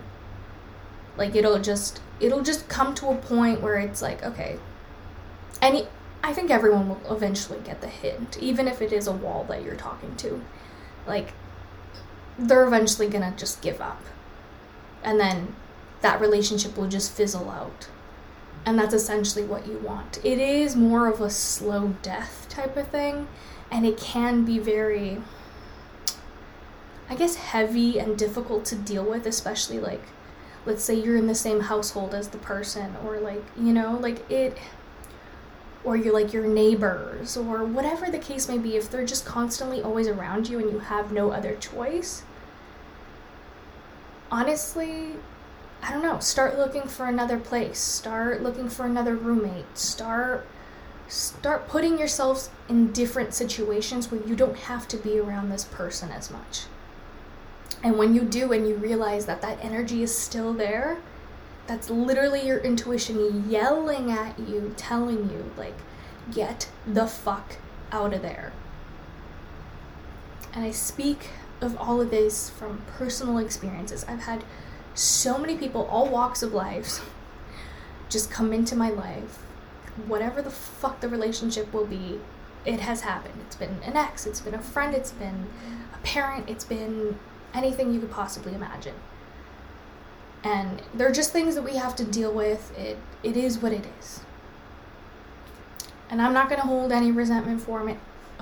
Like 1.17 1.35
it'll 1.35 1.59
just 1.59 2.01
it'll 2.19 2.41
just 2.41 2.67
come 2.67 2.95
to 2.95 3.09
a 3.09 3.15
point 3.15 3.61
where 3.61 3.77
it's 3.77 4.01
like, 4.01 4.23
okay. 4.23 4.59
Any 5.61 5.87
I 6.23 6.33
think 6.33 6.49
everyone 6.49 6.89
will 6.89 7.15
eventually 7.15 7.59
get 7.63 7.81
the 7.81 7.87
hint, 7.87 8.37
even 8.39 8.67
if 8.67 8.81
it 8.81 8.93
is 8.93 9.07
a 9.07 9.11
wall 9.11 9.45
that 9.49 9.63
you're 9.63 9.75
talking 9.75 10.15
to. 10.17 10.41
Like 11.05 11.33
they're 12.37 12.65
eventually 12.65 13.07
going 13.07 13.29
to 13.29 13.37
just 13.37 13.61
give 13.61 13.81
up. 13.81 14.01
And 15.03 15.19
then 15.19 15.55
that 16.03 16.21
relationship 16.21 16.77
will 16.77 16.87
just 16.87 17.11
fizzle 17.11 17.49
out 17.49 17.87
and 18.65 18.79
that's 18.79 18.93
essentially 18.93 19.43
what 19.43 19.67
you 19.67 19.77
want. 19.79 20.19
It 20.23 20.39
is 20.39 20.75
more 20.75 21.07
of 21.07 21.19
a 21.19 21.29
slow 21.29 21.95
death 22.01 22.45
type 22.47 22.77
of 22.77 22.87
thing, 22.87 23.27
and 23.69 23.85
it 23.85 23.97
can 23.97 24.45
be 24.45 24.57
very, 24.57 25.21
I 27.09 27.15
guess, 27.15 27.35
heavy 27.35 27.99
and 27.99 28.17
difficult 28.17 28.63
to 28.65 28.75
deal 28.75 29.03
with, 29.03 29.25
especially 29.25 29.79
like, 29.79 30.03
let's 30.65 30.81
say 30.81 30.93
you're 30.93 31.17
in 31.17 31.27
the 31.27 31.35
same 31.35 31.59
household 31.61 32.13
as 32.15 32.29
the 32.29 32.37
person, 32.37 32.95
or 33.05 33.19
like, 33.19 33.43
you 33.57 33.73
know, 33.73 33.97
like 33.99 34.29
it. 34.31 34.57
or 35.83 35.97
you're 35.97 36.13
like 36.13 36.31
your 36.31 36.47
neighbors 36.47 37.35
or 37.35 37.65
whatever 37.65 38.09
the 38.09 38.17
case 38.19 38.47
may 38.47 38.57
be 38.57 38.77
if 38.77 38.89
they're 38.89 39.05
just 39.05 39.25
constantly 39.25 39.81
always 39.81 40.07
around 40.07 40.47
you 40.47 40.57
and 40.59 40.71
you 40.71 40.79
have 40.79 41.11
no 41.11 41.31
other 41.31 41.55
choice 41.55 42.23
honestly 44.31 45.13
i 45.83 45.91
don't 45.91 46.03
know 46.03 46.19
start 46.19 46.57
looking 46.57 46.83
for 46.83 47.05
another 47.05 47.37
place 47.37 47.79
start 47.79 48.41
looking 48.41 48.69
for 48.69 48.85
another 48.85 49.15
roommate 49.15 49.77
start 49.77 50.47
start 51.07 51.67
putting 51.67 51.97
yourselves 51.97 52.49
in 52.69 52.91
different 52.91 53.33
situations 53.33 54.11
where 54.11 54.21
you 54.25 54.35
don't 54.35 54.57
have 54.57 54.87
to 54.87 54.97
be 54.97 55.19
around 55.19 55.49
this 55.49 55.65
person 55.65 56.09
as 56.11 56.31
much 56.31 56.63
and 57.83 57.97
when 57.97 58.15
you 58.15 58.21
do 58.21 58.51
and 58.53 58.67
you 58.67 58.75
realize 58.75 59.25
that 59.25 59.41
that 59.41 59.59
energy 59.61 60.01
is 60.01 60.17
still 60.17 60.53
there 60.53 60.97
that's 61.65 61.89
literally 61.89 62.45
your 62.45 62.59
intuition 62.59 63.49
yelling 63.49 64.11
at 64.11 64.37
you, 64.39 64.73
telling 64.75 65.29
you, 65.29 65.51
like, 65.57 65.77
get 66.31 66.69
the 66.85 67.07
fuck 67.07 67.57
out 67.91 68.13
of 68.13 68.21
there. 68.21 68.51
And 70.53 70.65
I 70.65 70.71
speak 70.71 71.29
of 71.61 71.77
all 71.77 72.01
of 72.01 72.11
this 72.11 72.49
from 72.49 72.81
personal 72.97 73.37
experiences. 73.37 74.05
I've 74.07 74.21
had 74.21 74.43
so 74.93 75.37
many 75.37 75.57
people, 75.57 75.85
all 75.85 76.07
walks 76.07 76.43
of 76.43 76.53
life, 76.53 77.09
just 78.09 78.29
come 78.29 78.53
into 78.53 78.75
my 78.75 78.89
life. 78.89 79.39
Whatever 80.07 80.41
the 80.41 80.49
fuck 80.49 81.01
the 81.01 81.09
relationship 81.09 81.71
will 81.73 81.85
be, 81.85 82.19
it 82.65 82.79
has 82.79 83.01
happened. 83.01 83.35
It's 83.45 83.55
been 83.55 83.79
an 83.83 83.97
ex, 83.97 84.25
it's 84.25 84.39
been 84.39 84.53
a 84.53 84.61
friend, 84.61 84.93
it's 84.93 85.11
been 85.11 85.47
a 85.93 85.97
parent, 86.03 86.49
it's 86.49 86.63
been 86.63 87.17
anything 87.53 87.93
you 87.93 87.99
could 87.99 88.11
possibly 88.11 88.53
imagine. 88.53 88.95
And 90.43 90.81
they're 90.93 91.11
just 91.11 91.31
things 91.31 91.55
that 91.55 91.63
we 91.63 91.75
have 91.77 91.95
to 91.97 92.03
deal 92.03 92.33
with. 92.33 92.77
It 92.77 92.97
it 93.21 93.37
is 93.37 93.59
what 93.59 93.71
it 93.71 93.85
is. 93.99 94.21
And 96.09 96.21
i'm 96.21 96.33
not 96.33 96.49
to 96.61 96.67
hold 96.67 96.91
any 96.91 97.11
resentment 97.11 97.61
for 97.61 97.87
it 97.89 97.97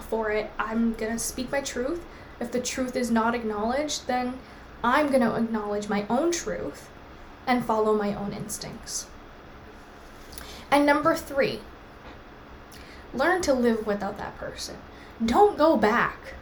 for 0.10 0.31
it. 0.31 0.51
I'm 0.58 0.93
to 1.13 1.20
speak 1.20 1.51
my 1.51 1.62
truth. 1.62 2.03
If 2.39 2.51
the 2.51 2.60
truth 2.60 2.96
is 2.96 3.12
not 3.12 3.36
acknowledged 3.36 4.08
then 4.08 4.39
i'm 4.83 5.07
going 5.07 5.21
to 5.21 5.35
acknowledge 5.35 5.89
my 5.89 6.05
own 6.09 6.31
truth 6.31 6.89
and 7.47 7.65
follow 7.65 7.95
my 7.95 8.13
own 8.13 8.33
instincts 8.33 9.07
and 10.69 10.85
number 10.85 11.15
3 11.15 11.59
learn 13.13 13.41
to 13.41 13.53
live 13.53 13.85
without 13.85 14.17
that 14.17 14.38
person 14.38 14.77
don't 15.25 15.57
go 15.57 15.77
back 15.77 16.35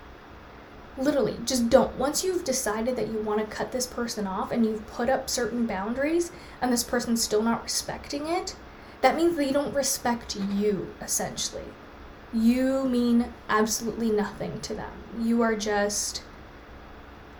Literally, 0.99 1.37
just 1.45 1.69
don't. 1.69 1.95
Once 1.95 2.25
you've 2.25 2.43
decided 2.43 2.97
that 2.97 3.07
you 3.07 3.19
want 3.19 3.39
to 3.39 3.55
cut 3.55 3.71
this 3.71 3.87
person 3.87 4.27
off 4.27 4.51
and 4.51 4.65
you've 4.65 4.85
put 4.87 5.09
up 5.09 5.29
certain 5.29 5.65
boundaries 5.65 6.31
and 6.61 6.73
this 6.73 6.83
person's 6.83 7.23
still 7.23 7.41
not 7.41 7.63
respecting 7.63 8.27
it, 8.27 8.55
that 8.99 9.15
means 9.15 9.37
they 9.37 9.53
don't 9.53 9.73
respect 9.73 10.35
you, 10.35 10.93
essentially. 11.01 11.63
You 12.33 12.83
mean 12.83 13.33
absolutely 13.47 14.11
nothing 14.11 14.59
to 14.61 14.73
them. 14.73 14.91
You 15.17 15.41
are 15.41 15.55
just. 15.55 16.21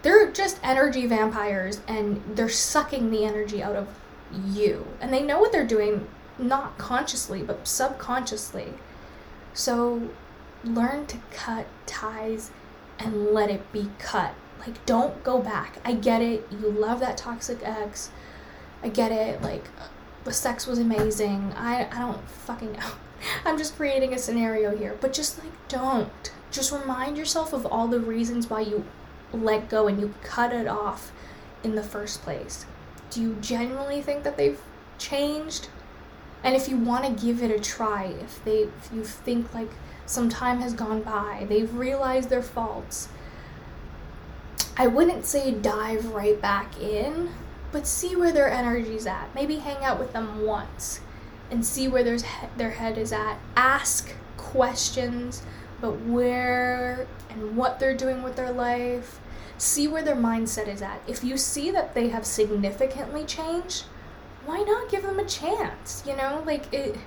They're 0.02 0.32
just 0.32 0.60
energy 0.64 1.06
vampires 1.06 1.82
and 1.88 2.22
they're 2.36 2.50
sucking 2.50 3.12
the 3.12 3.26
energy 3.26 3.62
out 3.62 3.76
of 3.76 3.88
you. 4.46 4.88
And 5.02 5.14
they 5.14 5.22
know 5.22 5.40
what 5.40 5.52
they're 5.52 5.68
doing, 5.68 6.08
not 6.38 6.78
consciously, 6.78 7.44
but 7.44 7.68
subconsciously. 7.68 8.74
So 9.54 10.10
learn 10.64 11.06
to 11.08 11.18
cut 11.32 11.68
ties 11.86 12.52
and 12.98 13.28
let 13.28 13.50
it 13.50 13.72
be 13.72 13.90
cut. 13.98 14.34
Like, 14.60 14.86
don't 14.86 15.24
go 15.24 15.40
back. 15.40 15.80
I 15.86 15.94
get 15.94 16.22
it. 16.22 16.46
You 16.52 16.70
love 16.70 17.00
that 17.00 17.18
toxic 17.18 17.60
ex. 17.64 18.12
I 18.84 18.90
get 18.90 19.12
it. 19.12 19.42
Like, 19.42 19.66
the 20.26 20.34
sex 20.34 20.68
was 20.68 20.80
amazing. 20.80 21.54
I, 21.56 21.88
I 21.92 22.00
don't 22.00 22.28
fucking 22.30 22.74
know. 22.74 22.92
I'm 23.46 23.58
just 23.58 23.76
creating 23.76 24.14
a 24.14 24.18
scenario 24.18 24.76
here. 24.76 24.98
But 25.00 25.14
just, 25.14 25.40
like, 25.40 25.52
don't. 25.70 26.32
Just 26.52 26.72
remind 26.72 27.18
yourself 27.18 27.54
of 27.54 27.66
all 27.66 27.88
the 27.88 28.00
reasons 28.00 28.50
why 28.50 28.62
you 28.62 28.84
let 29.34 29.70
go 29.70 29.88
and 29.88 30.00
you 30.00 30.14
cut 30.24 30.54
it 30.54 30.68
off 30.68 31.12
in 31.64 31.76
the 31.76 31.84
first 31.84 32.22
place. 32.22 32.66
Do 33.10 33.22
you 33.22 33.38
genuinely 33.42 34.02
think 34.02 34.24
that 34.24 34.38
they've 34.38 34.62
changed? 34.98 35.70
And 36.44 36.56
if 36.56 36.68
you 36.68 36.78
want 36.78 37.06
to 37.06 37.26
give 37.26 37.44
it 37.44 37.52
a 37.52 37.60
try, 37.60 38.06
if 38.06 38.44
they 38.46 38.64
if 38.64 38.90
you 38.94 39.04
think 39.04 39.54
like 39.54 39.72
some 40.06 40.30
time 40.30 40.62
has 40.62 40.74
gone 40.74 41.02
by, 41.02 41.46
they've 41.50 41.74
realized 41.74 42.30
their 42.30 42.42
faults. 42.42 43.10
I 44.78 44.88
wouldn't 44.88 45.26
say 45.26 45.52
dive 45.52 46.06
right 46.14 46.42
back 46.42 46.80
in, 46.80 47.32
but 47.72 47.86
see 47.86 48.16
where 48.16 48.32
their 48.32 48.50
energy's 48.50 49.06
at. 49.06 49.34
Maybe 49.36 49.58
hang 49.58 49.84
out 49.84 50.00
with 50.00 50.14
them 50.14 50.46
once 50.46 51.02
and 51.52 51.66
see 51.66 51.88
where 51.88 52.04
their 52.04 52.20
their 52.58 52.72
head 52.72 52.98
is 52.98 53.12
at. 53.12 53.38
Ask 53.56 54.14
questions 54.38 55.44
about 55.80 56.00
where 56.02 57.08
and 57.30 57.56
what 57.58 57.80
they're 57.80 57.96
doing 57.96 58.22
with 58.24 58.36
their 58.36 58.52
life. 58.52 59.20
See 59.58 59.88
where 59.88 60.04
their 60.04 60.16
mindset 60.16 60.68
is 60.68 60.82
at. 60.82 61.02
If 61.08 61.24
you 61.24 61.38
see 61.38 61.72
that 61.72 61.94
they 61.94 62.10
have 62.10 62.26
significantly 62.26 63.26
changed, 63.26 63.86
why 64.46 64.62
not 64.62 64.90
give 64.90 65.04
them 65.04 65.20
a 65.20 65.26
chance? 65.26 66.04
You 66.08 66.16
know, 66.16 66.44
like 66.46 66.74
it 66.74 66.98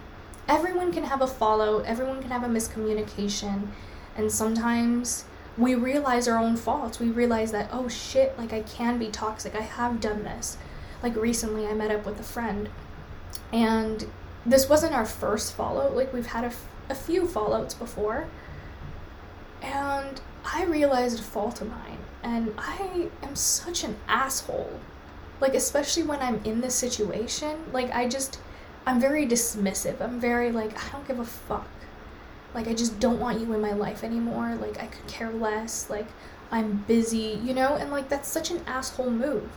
everyone 0.49 0.93
can 0.93 1.05
have 1.05 1.23
a 1.23 1.27
follow, 1.27 1.81
everyone 1.81 2.21
can 2.21 2.31
have 2.31 2.43
a 2.43 2.49
miscommunication, 2.49 3.69
and 4.17 4.31
sometimes 4.31 5.25
we 5.57 5.75
realize 5.75 6.29
our 6.29 6.39
own 6.39 6.57
faults. 6.57 6.99
We 6.99 7.09
realize 7.09 7.53
that, 7.53 7.69
oh 7.73 7.89
shit, 7.89 8.37
like 8.39 8.53
I 8.53 8.63
can 8.63 8.99
be 8.99 9.09
toxic. 9.09 9.55
I 9.55 9.63
have 9.63 10.01
done 10.01 10.25
this. 10.25 10.57
Like 11.03 11.17
recently, 11.17 11.67
I 11.67 11.75
met 11.75 11.91
up 11.91 12.07
with 12.07 12.21
a 12.21 12.25
friend, 12.25 12.69
and 13.53 14.07
this 14.47 14.69
wasn't 14.69 14.95
our 14.95 15.07
first 15.07 15.55
follow. 15.55 15.93
Like 15.93 16.13
we've 16.13 16.27
had 16.27 16.45
a, 16.45 16.49
f- 16.49 16.69
a 16.89 16.95
few 16.95 17.23
fallouts 17.23 17.79
before, 17.79 18.29
and 19.63 20.21
I 20.45 20.65
realized 20.65 21.21
a 21.21 21.23
fault 21.23 21.61
of 21.61 21.71
mine, 21.71 21.99
and 22.23 22.53
I 22.59 23.09
am 23.23 23.37
such 23.37 23.85
an 23.85 23.97
asshole. 24.09 24.81
Like, 25.41 25.55
especially 25.55 26.03
when 26.03 26.21
I'm 26.21 26.41
in 26.45 26.61
this 26.61 26.75
situation, 26.75 27.57
like, 27.73 27.91
I 27.93 28.09
just 28.09 28.39
I'm 28.85 29.01
very 29.01 29.27
dismissive. 29.27 30.01
I'm 30.01 30.19
very 30.19 30.51
like, 30.51 30.77
I 30.85 30.91
don't 30.91 31.07
give 31.07 31.21
a 31.21 31.25
fuck. 31.25 31.69
Like, 32.55 32.67
I 32.67 32.75
just 32.75 32.99
don't 32.99 33.21
want 33.21 33.41
you 33.41 33.53
in 33.53 33.61
my 33.61 33.73
life 33.73 34.03
anymore. 34.03 34.57
Like, 34.57 34.83
I 34.83 34.87
could 34.87 35.07
care 35.07 35.31
less. 35.31 35.89
Like, 35.89 36.07
I'm 36.51 36.85
busy, 36.89 37.41
you 37.43 37.55
know? 37.55 37.77
And 37.77 37.91
like, 37.91 38.09
that's 38.09 38.29
such 38.29 38.51
an 38.51 38.63
asshole 38.67 39.11
move. 39.11 39.51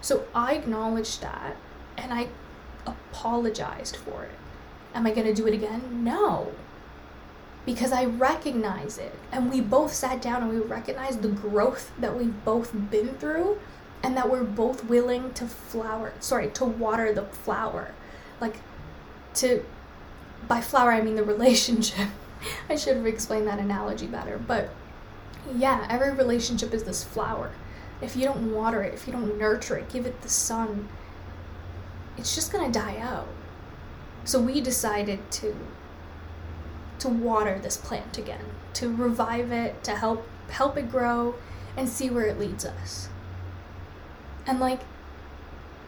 So 0.00 0.26
I 0.34 0.54
acknowledged 0.54 1.22
that 1.22 1.56
and 1.96 2.12
I 2.12 2.28
apologized 2.84 3.96
for 3.96 4.24
it. 4.24 4.34
Am 4.94 5.06
I 5.06 5.12
going 5.12 5.26
to 5.26 5.34
do 5.34 5.46
it 5.46 5.54
again? 5.54 6.04
No. 6.04 6.52
Because 7.64 7.92
I 7.92 8.04
recognize 8.06 8.98
it. 8.98 9.14
And 9.30 9.50
we 9.50 9.60
both 9.60 9.92
sat 9.92 10.20
down 10.20 10.42
and 10.42 10.50
we 10.50 10.58
recognized 10.58 11.22
the 11.22 11.28
growth 11.28 11.92
that 11.98 12.16
we've 12.16 12.44
both 12.44 12.72
been 12.90 13.14
through 13.14 13.60
and 14.02 14.16
that 14.16 14.28
we're 14.30 14.44
both 14.44 14.84
willing 14.84 15.32
to 15.34 15.46
flower, 15.46 16.12
sorry, 16.18 16.48
to 16.50 16.64
water 16.64 17.12
the 17.12 17.22
flower. 17.22 17.92
Like, 18.40 18.56
to 19.34 19.64
by 20.48 20.60
flower 20.60 20.92
I 20.92 21.00
mean 21.00 21.16
the 21.16 21.22
relationship. 21.36 22.08
I 22.68 22.76
should 22.76 22.96
have 22.96 23.06
explained 23.06 23.46
that 23.46 23.60
analogy 23.60 24.06
better, 24.06 24.38
but 24.38 24.70
yeah, 25.54 25.86
every 25.88 26.12
relationship 26.12 26.74
is 26.74 26.84
this 26.84 27.04
flower. 27.04 27.52
If 28.00 28.16
you 28.16 28.24
don't 28.24 28.52
water 28.52 28.82
it, 28.82 28.94
if 28.94 29.06
you 29.06 29.12
don't 29.12 29.38
nurture 29.38 29.76
it, 29.76 29.88
give 29.88 30.06
it 30.06 30.22
the 30.22 30.28
sun, 30.28 30.88
it's 32.16 32.34
just 32.34 32.52
to 32.52 32.70
die 32.70 32.98
out. 32.98 33.28
So 34.24 34.40
we 34.40 34.60
decided 34.60 35.30
to 35.32 35.56
to 37.02 37.08
water 37.08 37.58
this 37.58 37.76
plant 37.76 38.16
again, 38.16 38.44
to 38.74 38.94
revive 38.94 39.50
it, 39.52 39.82
to 39.84 39.92
help 39.92 40.26
help 40.50 40.76
it 40.76 40.90
grow 40.90 41.34
and 41.76 41.88
see 41.88 42.10
where 42.10 42.26
it 42.26 42.38
leads 42.38 42.64
us. 42.64 43.08
And 44.46 44.60
like 44.60 44.80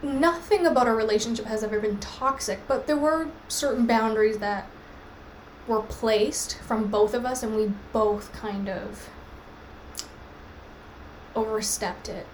nothing 0.01 0.65
about 0.65 0.87
our 0.87 0.95
relationship 0.95 1.45
has 1.45 1.63
ever 1.63 1.79
been 1.79 1.99
toxic, 1.99 2.59
but 2.67 2.87
there 2.87 2.97
were 2.97 3.27
certain 3.47 3.85
boundaries 3.85 4.39
that 4.39 4.67
were 5.67 5.81
placed 5.81 6.59
from 6.59 6.87
both 6.87 7.13
of 7.13 7.25
us, 7.25 7.41
and 7.41 7.55
we 7.55 7.71
both 7.91 8.31
kind 8.33 8.69
of 8.69 9.09
overstepped 11.35 12.09
it. 12.09 12.27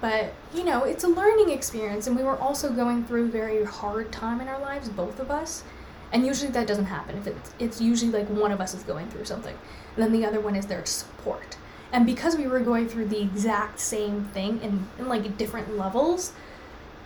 But, 0.00 0.34
you 0.54 0.64
know, 0.64 0.84
it's 0.84 1.04
a 1.04 1.08
learning 1.08 1.50
experience, 1.50 2.06
and 2.06 2.16
we 2.16 2.22
were 2.22 2.38
also 2.38 2.72
going 2.72 3.04
through 3.04 3.30
very 3.30 3.64
hard 3.64 4.12
time 4.12 4.40
in 4.40 4.48
our 4.48 4.60
lives, 4.60 4.88
both 4.88 5.18
of 5.18 5.30
us. 5.30 5.64
And 6.12 6.26
usually 6.26 6.50
that 6.52 6.66
doesn't 6.66 6.86
happen. 6.86 7.16
If 7.16 7.26
it's, 7.26 7.54
it's 7.58 7.80
usually 7.80 8.12
like 8.12 8.28
one 8.28 8.52
of 8.52 8.60
us 8.60 8.74
is 8.74 8.82
going 8.82 9.08
through 9.08 9.24
something, 9.24 9.56
and 9.96 10.04
then 10.04 10.12
the 10.12 10.26
other 10.26 10.40
one 10.40 10.54
is 10.54 10.66
their 10.66 10.84
support. 10.84 11.56
And 11.90 12.06
because 12.06 12.36
we 12.36 12.46
were 12.46 12.60
going 12.60 12.88
through 12.88 13.06
the 13.06 13.20
exact 13.20 13.80
same 13.80 14.24
thing 14.26 14.60
in, 14.62 14.86
in 14.98 15.08
like 15.08 15.36
different 15.36 15.76
levels, 15.76 16.32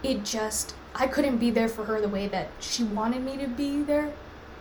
it 0.03 0.25
just 0.25 0.75
I 0.95 1.07
couldn't 1.07 1.39
be 1.39 1.51
there 1.51 1.69
for 1.69 1.85
her 1.85 2.01
the 2.01 2.09
way 2.09 2.29
that 2.29 2.49
she 2.61 2.85
wanted 2.85 3.23
me 3.23 3.37
to 3.39 3.49
be 3.49 3.83
there 3.83 4.13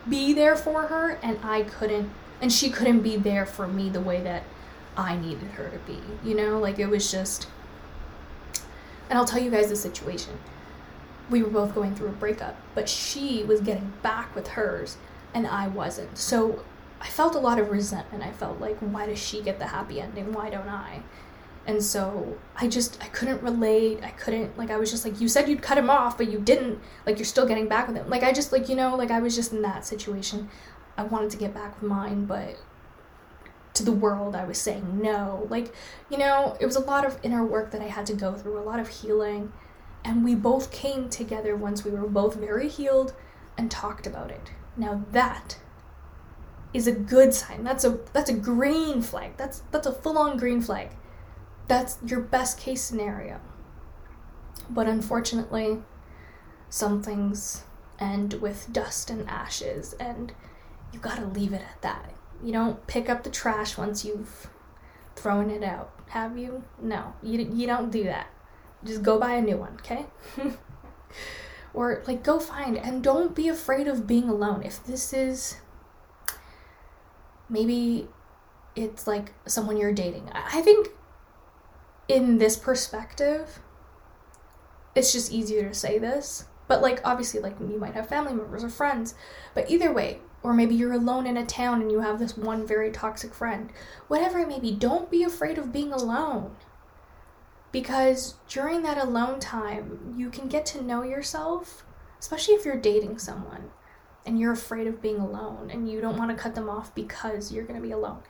be 0.08 0.32
there 0.32 0.56
for 0.56 0.82
her 0.82 1.18
and 1.22 1.38
I 1.42 1.62
couldn't 1.62 2.10
and 2.40 2.52
she 2.52 2.70
couldn't 2.70 3.00
be 3.00 3.16
there 3.16 3.46
for 3.46 3.66
me 3.66 3.88
the 3.88 4.00
way 4.00 4.20
that 4.22 4.44
I 4.96 5.16
needed 5.16 5.50
her 5.52 5.68
to 5.68 5.78
be. 5.78 6.00
You 6.24 6.34
know, 6.34 6.58
like 6.58 6.78
it 6.78 6.86
was 6.86 7.10
just 7.10 7.48
and 9.08 9.18
I'll 9.18 9.24
tell 9.24 9.40
you 9.40 9.50
guys 9.50 9.68
the 9.68 9.76
situation. 9.76 10.38
We 11.28 11.42
were 11.42 11.50
both 11.50 11.74
going 11.74 11.94
through 11.94 12.08
a 12.08 12.12
breakup, 12.12 12.56
but 12.74 12.88
she 12.88 13.42
was 13.44 13.60
getting 13.60 13.92
back 14.02 14.34
with 14.34 14.48
hers 14.48 14.96
and 15.34 15.46
I 15.46 15.68
wasn't. 15.68 16.16
So 16.16 16.64
I 17.00 17.08
felt 17.08 17.34
a 17.34 17.38
lot 17.38 17.58
of 17.58 17.70
resentment. 17.70 18.24
I 18.24 18.32
felt 18.32 18.60
like, 18.60 18.78
why 18.78 19.06
does 19.06 19.18
she 19.18 19.42
get 19.42 19.58
the 19.58 19.66
happy 19.66 20.00
ending? 20.00 20.32
Why 20.32 20.50
don't 20.50 20.68
I? 20.68 21.02
And 21.66 21.82
so 21.82 22.38
I 22.56 22.68
just 22.68 23.02
I 23.02 23.08
couldn't 23.08 23.42
relate. 23.42 24.02
I 24.02 24.10
couldn't 24.10 24.56
like 24.56 24.70
I 24.70 24.76
was 24.76 24.90
just 24.90 25.04
like 25.04 25.20
you 25.20 25.28
said 25.28 25.48
you'd 25.48 25.62
cut 25.62 25.76
him 25.76 25.90
off, 25.90 26.16
but 26.16 26.30
you 26.30 26.38
didn't. 26.38 26.78
Like 27.04 27.18
you're 27.18 27.26
still 27.26 27.46
getting 27.46 27.68
back 27.68 27.88
with 27.88 27.96
him. 27.96 28.08
Like 28.08 28.22
I 28.22 28.32
just 28.32 28.52
like 28.52 28.68
you 28.68 28.76
know 28.76 28.94
like 28.94 29.10
I 29.10 29.18
was 29.18 29.34
just 29.34 29.52
in 29.52 29.62
that 29.62 29.84
situation. 29.84 30.48
I 30.96 31.02
wanted 31.02 31.30
to 31.32 31.36
get 31.36 31.52
back 31.52 31.80
with 31.80 31.90
mine, 31.90 32.24
but 32.24 32.56
to 33.74 33.82
the 33.82 33.92
world 33.92 34.36
I 34.36 34.44
was 34.44 34.58
saying 34.58 35.02
no. 35.02 35.46
Like 35.50 35.74
you 36.08 36.18
know 36.18 36.56
it 36.60 36.66
was 36.66 36.76
a 36.76 36.80
lot 36.80 37.04
of 37.04 37.18
inner 37.24 37.44
work 37.44 37.72
that 37.72 37.82
I 37.82 37.88
had 37.88 38.06
to 38.06 38.14
go 38.14 38.34
through, 38.34 38.58
a 38.58 38.62
lot 38.62 38.78
of 38.78 38.88
healing, 38.88 39.52
and 40.06 40.24
we 40.24 40.34
both 40.34 40.70
came 40.70 41.08
together 41.08 41.56
once 41.56 41.84
we 41.84 41.90
were 41.90 42.06
both 42.06 42.36
very 42.36 42.68
healed 42.68 43.14
and 43.58 43.70
talked 43.70 44.06
about 44.06 44.30
it. 44.30 44.52
Now 44.76 45.04
that 45.12 45.58
is 46.72 46.86
a 46.86 46.92
good 46.92 47.34
sign. 47.34 47.64
That's 47.64 47.84
a 47.84 47.98
that's 48.12 48.30
a 48.30 48.34
green 48.34 49.02
flag. 49.02 49.36
That's 49.36 49.62
that's 49.70 49.86
a 49.86 49.92
full-on 49.92 50.38
green 50.38 50.60
flag 50.60 50.90
that's 51.68 51.98
your 52.06 52.20
best 52.20 52.58
case 52.58 52.82
scenario. 52.82 53.40
But 54.70 54.86
unfortunately, 54.86 55.82
some 56.68 57.02
things 57.02 57.64
end 57.98 58.34
with 58.34 58.72
dust 58.72 59.10
and 59.10 59.28
ashes, 59.28 59.94
and 59.94 60.32
you 60.92 60.98
gotta 60.98 61.26
leave 61.26 61.52
it 61.52 61.62
at 61.62 61.82
that. 61.82 62.12
You 62.42 62.52
don't 62.52 62.86
pick 62.86 63.08
up 63.08 63.22
the 63.22 63.30
trash 63.30 63.78
once 63.78 64.04
you've 64.04 64.48
thrown 65.14 65.50
it 65.50 65.62
out, 65.62 65.90
have 66.08 66.36
you? 66.36 66.64
No, 66.80 67.14
you, 67.22 67.38
you 67.40 67.66
don't 67.66 67.90
do 67.90 68.04
that. 68.04 68.26
Just 68.86 69.02
go 69.02 69.18
buy 69.18 69.34
a 69.34 69.42
new 69.42 69.56
one, 69.56 69.74
okay? 69.80 70.06
or 71.74 72.02
like 72.06 72.22
go 72.22 72.40
find 72.40 72.76
and 72.78 73.02
don't 73.02 73.34
be 73.34 73.48
afraid 73.48 73.86
of 73.86 74.06
being 74.06 74.28
alone. 74.28 74.62
If 74.62 74.84
this 74.84 75.12
is 75.12 75.56
maybe 77.48 78.08
it's 78.74 79.06
like 79.06 79.32
someone 79.46 79.76
you're 79.76 79.92
dating. 79.92 80.30
I 80.32 80.60
think 80.60 80.88
in 82.08 82.38
this 82.38 82.56
perspective, 82.56 83.60
it's 84.94 85.12
just 85.12 85.32
easier 85.32 85.68
to 85.68 85.74
say 85.74 85.98
this. 85.98 86.46
But 86.68 86.82
like 86.82 87.00
obviously 87.04 87.40
like 87.40 87.56
you 87.60 87.78
might 87.78 87.94
have 87.94 88.08
family 88.08 88.32
members 88.32 88.64
or 88.64 88.68
friends, 88.68 89.14
but 89.54 89.70
either 89.70 89.92
way, 89.92 90.20
or 90.42 90.52
maybe 90.52 90.74
you're 90.74 90.92
alone 90.92 91.26
in 91.26 91.36
a 91.36 91.46
town 91.46 91.80
and 91.80 91.90
you 91.90 92.00
have 92.00 92.18
this 92.18 92.36
one 92.36 92.66
very 92.66 92.90
toxic 92.90 93.34
friend. 93.34 93.70
Whatever 94.08 94.38
it 94.40 94.48
may 94.48 94.60
be, 94.60 94.72
don't 94.72 95.10
be 95.10 95.22
afraid 95.22 95.58
of 95.58 95.72
being 95.72 95.92
alone. 95.92 96.56
Because 97.80 98.34
during 98.48 98.82
that 98.82 98.98
alone 98.98 99.38
time, 99.38 100.14
you 100.16 100.30
can 100.30 100.48
get 100.48 100.64
to 100.66 100.82
know 100.82 101.02
yourself, 101.02 101.84
especially 102.18 102.54
if 102.54 102.64
you're 102.64 102.80
dating 102.80 103.18
someone 103.18 103.70
and 104.24 104.40
you're 104.40 104.52
afraid 104.52 104.86
of 104.86 105.02
being 105.02 105.18
alone 105.18 105.70
and 105.70 105.90
you 105.90 106.00
don't 106.00 106.16
want 106.16 106.30
to 106.30 106.42
cut 106.42 106.54
them 106.54 106.68
off 106.68 106.94
because 106.94 107.52
you're 107.52 107.64
going 107.64 107.80
to 107.80 107.86
be 107.86 107.92
alone 107.92 108.22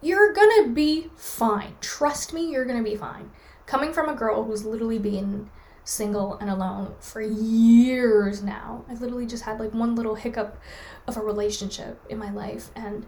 you're 0.00 0.32
gonna 0.32 0.68
be 0.68 1.08
fine. 1.16 1.74
Trust 1.80 2.32
me, 2.32 2.50
you're 2.50 2.64
gonna 2.64 2.82
be 2.82 2.96
fine. 2.96 3.30
Coming 3.66 3.92
from 3.92 4.08
a 4.08 4.14
girl 4.14 4.44
who's 4.44 4.64
literally 4.64 4.98
been 4.98 5.50
single 5.84 6.36
and 6.38 6.48
alone 6.50 6.94
for 7.00 7.20
years 7.20 8.42
now, 8.42 8.84
I've 8.88 9.00
literally 9.00 9.26
just 9.26 9.44
had 9.44 9.58
like 9.58 9.72
one 9.72 9.94
little 9.94 10.14
hiccup 10.14 10.58
of 11.06 11.16
a 11.16 11.20
relationship 11.20 12.00
in 12.08 12.18
my 12.18 12.30
life, 12.30 12.70
and 12.76 13.06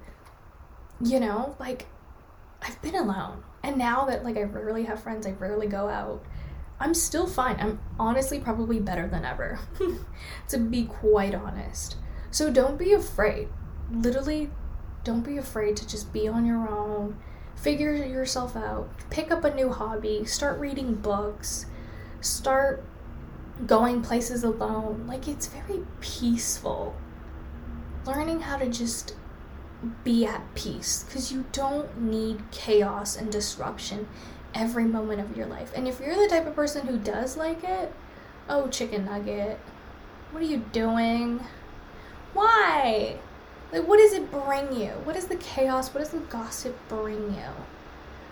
you 1.01 1.21
know, 1.21 1.57
like 1.59 1.87
I've 2.63 2.81
been 2.83 2.95
alone. 2.95 3.43
And 3.65 3.79
now 3.79 4.05
that 4.05 4.23
like 4.23 4.37
I 4.37 4.43
rarely 4.43 4.85
have 4.85 5.03
friends, 5.03 5.27
I 5.27 5.33
rarely 5.33 5.67
go 5.67 5.89
out. 5.89 6.23
I'm 6.79 6.93
still 6.93 7.27
fine. 7.27 7.57
I'm 7.59 7.81
honestly 7.99 8.39
probably 8.39 8.79
better 8.79 9.09
than 9.09 9.25
ever, 9.25 9.59
to 10.49 10.59
be 10.59 10.85
quite 10.85 11.35
honest. 11.35 11.97
So 12.31 12.53
don't 12.53 12.79
be 12.79 12.93
afraid. 12.93 13.49
Literally 13.91 14.51
don't 15.03 15.25
be 15.25 15.39
afraid 15.39 15.77
to 15.79 15.89
just 15.89 16.13
be 16.13 16.29
on 16.29 16.45
your 16.45 16.69
own, 16.69 17.17
figure 17.57 17.95
yourself 17.95 18.55
out, 18.55 18.91
pick 19.09 19.31
up 19.31 19.45
a 19.45 19.55
new 19.55 19.71
hobby, 19.71 20.25
start 20.27 20.59
reading 20.59 20.95
books, 20.95 21.67
start 22.21 22.85
going 23.67 24.03
places 24.03 24.45
alone. 24.45 25.07
Like, 25.07 25.29
it's 25.29 25.47
very 25.47 25.85
peaceful. 26.01 26.95
Learning 28.05 28.41
how 28.41 28.59
to 28.59 28.69
just 28.69 29.15
be 30.05 30.27
at 30.27 30.55
peace 30.55 31.05
because 31.05 31.33
you 31.33 31.45
don't 31.53 32.01
need 32.01 32.43
chaos 32.51 33.17
and 33.17 33.31
disruption 33.31 34.09
every 34.55 34.85
moment 34.85 35.21
of 35.21 35.37
your 35.37 35.47
life. 35.47 35.73
And 35.75 35.89
if 35.89 36.01
you're 36.01 36.15
the 36.15 36.29
type 36.29 36.47
of 36.47 36.55
person 36.55 36.87
who 36.87 36.99
does 36.99 37.37
like 37.37 37.65
it, 37.65 37.93
oh, 38.49 38.69
chicken 38.69 39.05
nugget, 39.05 39.59
what 40.31 40.43
are 40.43 40.47
you 40.47 40.59
doing? 40.73 41.41
Why? 42.33 43.17
Like, 43.73 43.87
what 43.87 43.99
does 43.99 44.13
it 44.13 44.31
bring 44.31 44.73
you? 44.81 44.91
What 45.05 45.17
is 45.17 45.27
the 45.27 45.37
chaos? 45.37 45.93
What 45.93 46.01
does 46.01 46.11
the 46.11 46.19
gossip 46.19 46.77
bring 46.89 47.35
you? 47.35 47.53